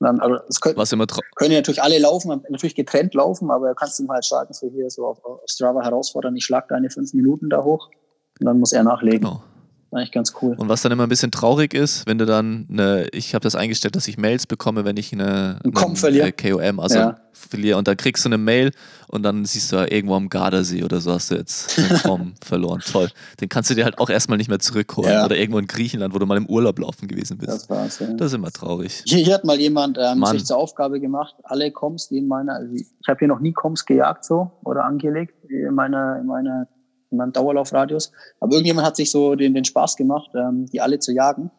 [0.00, 3.74] Dann, also es können, Was immer können natürlich alle laufen, natürlich getrennt laufen, aber du
[3.74, 7.14] kannst ihm halt sagen, so hier so auf, auf Strava herausfordern, ich schlag deine fünf
[7.14, 7.90] Minuten da hoch
[8.38, 9.22] und dann muss er nachlegen.
[9.22, 9.42] Genau.
[9.90, 10.54] Eigentlich ganz cool.
[10.58, 13.54] Und was dann immer ein bisschen traurig ist, wenn du dann eine, ich habe das
[13.54, 16.30] eingestellt, dass ich Mails bekomme, wenn ich eine, eine KOM verliere.
[16.30, 17.16] KOM, also ja.
[17.32, 17.78] verliere.
[17.78, 18.72] Und dann kriegst du eine Mail
[19.06, 22.34] und dann siehst du ja irgendwo am Gardasee oder so hast du jetzt einen KOM
[22.44, 22.80] verloren.
[22.80, 23.08] Toll.
[23.40, 25.10] Den kannst du dir halt auch erstmal nicht mehr zurückholen.
[25.10, 25.24] Ja.
[25.24, 27.50] Oder irgendwo in Griechenland, wo du mal im Urlaub laufen gewesen bist.
[27.50, 28.12] Das war's, ja.
[28.12, 29.02] Das ist immer traurig.
[29.06, 32.56] Hier, hier hat mal jemand ähm, sich zur Aufgabe gemacht, alle Koms, die in meiner,
[32.56, 36.68] also ich habe hier noch nie Koms gejagt so oder angelegt, in meiner, in meiner
[37.10, 38.12] in meinem Dauerlaufradius.
[38.40, 41.50] Aber irgendjemand hat sich so den, den Spaß gemacht, ähm, die alle zu jagen.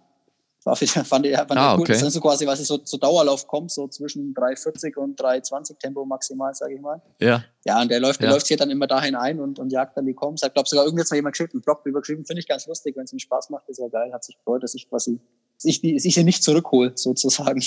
[0.66, 0.76] War,
[1.06, 1.82] fand ich, fand ah, ich cool.
[1.82, 1.94] Okay.
[1.94, 5.80] Das ist so quasi, was ich so zu Dauerlauf kommt, so zwischen 3,40 und 3,20
[5.80, 7.02] Tempo maximal, sage ich mal.
[7.20, 7.44] Ja.
[7.66, 10.06] Ja, und der läuft, der läuft hier dann immer dahin ein und, und jagt dann
[10.06, 10.44] die Coms.
[10.44, 12.26] Ich glaube sogar irgendwann mal jemand geschickt, einen Blog übergeschrieben.
[12.26, 14.12] Finde ich ganz lustig, wenn es ihm Spaß macht, ist ja geil.
[14.14, 15.20] Hat sich gefreut, dass ich quasi,
[15.56, 17.62] dass ich, die, dass ich sie nicht zurückhole, sozusagen.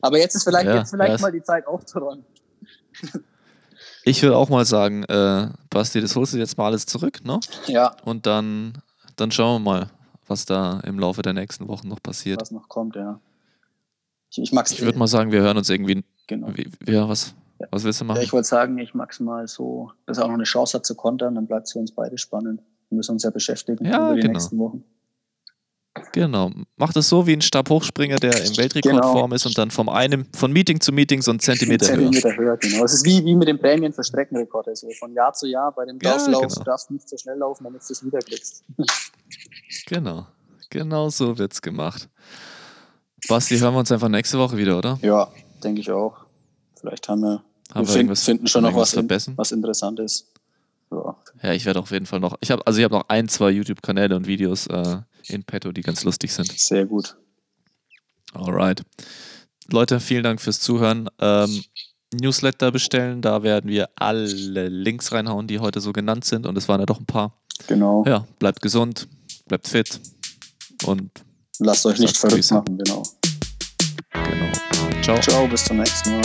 [0.00, 2.24] Aber jetzt ist vielleicht, ja, jetzt vielleicht mal die Zeit aufzuräumen.
[4.04, 7.38] Ich würde auch mal sagen, äh, Basti, das holst du jetzt mal alles zurück, ne?
[7.66, 7.94] Ja.
[8.04, 8.74] Und dann,
[9.16, 9.90] dann schauen wir mal,
[10.26, 12.40] was da im Laufe der nächsten Wochen noch passiert.
[12.40, 13.20] Was noch kommt, ja.
[14.30, 14.72] Ich, ich mag's.
[14.72, 16.02] Ich würde mal sagen, wir hören uns irgendwie.
[16.26, 16.48] Genau.
[16.54, 17.66] Wie, ja, was, ja.
[17.70, 18.16] was willst du machen?
[18.16, 20.86] Ja, ich wollte sagen, ich mag's mal so, dass er auch noch eine Chance hat
[20.86, 22.62] zu kontern, dann bleibt es für uns beide spannend.
[22.88, 24.32] Wir müssen uns ja beschäftigen ja, über die genau.
[24.32, 24.84] nächsten Wochen.
[26.12, 26.50] Genau.
[26.76, 29.34] Macht es so wie ein Stabhochspringer, der im Weltrekordform genau.
[29.34, 32.38] ist und dann vom einem, von Meeting zu Meeting so einen Zentimeter, Zentimeter höher.
[32.38, 32.56] höher.
[32.56, 32.84] Genau.
[32.84, 34.70] Es ist wie, wie mit den Prämien für Streckenrekorde.
[34.70, 36.54] Also von Jahr zu Jahr bei dem Lauflauf, ja, genau.
[36.54, 38.64] du darfst nicht so schnell laufen, damit du es wiederkriegst.
[39.86, 40.26] Genau.
[40.70, 42.08] Genau so wird es gemacht.
[43.28, 44.98] Basti, hören wir uns einfach nächste Woche wieder, oder?
[45.02, 45.28] Ja,
[45.62, 46.24] denke ich auch.
[46.80, 50.32] Vielleicht haben wir, haben wir, wir finden schon noch was, in, was Interessantes.
[50.92, 52.36] Ja, ja ich werde auf jeden Fall noch.
[52.40, 55.82] Ich habe also ich habe noch ein, zwei YouTube-Kanäle und Videos äh, in petto, die
[55.82, 56.52] ganz lustig sind.
[56.58, 57.16] Sehr gut.
[58.34, 58.82] Alright.
[59.70, 61.08] Leute, vielen Dank fürs Zuhören.
[61.20, 61.64] Ähm,
[62.12, 64.26] Newsletter bestellen, da werden wir alle
[64.68, 66.46] Links reinhauen, die heute so genannt sind.
[66.46, 67.38] Und es waren ja doch ein paar.
[67.66, 68.04] Genau.
[68.06, 69.08] Ja, bleibt gesund,
[69.46, 70.00] bleibt fit
[70.84, 71.10] und
[71.58, 73.02] lasst euch nicht verrückt machen, genau.
[74.12, 74.52] Genau.
[75.02, 75.20] Ciao.
[75.20, 76.22] Ciao, bis zum nächsten Mal.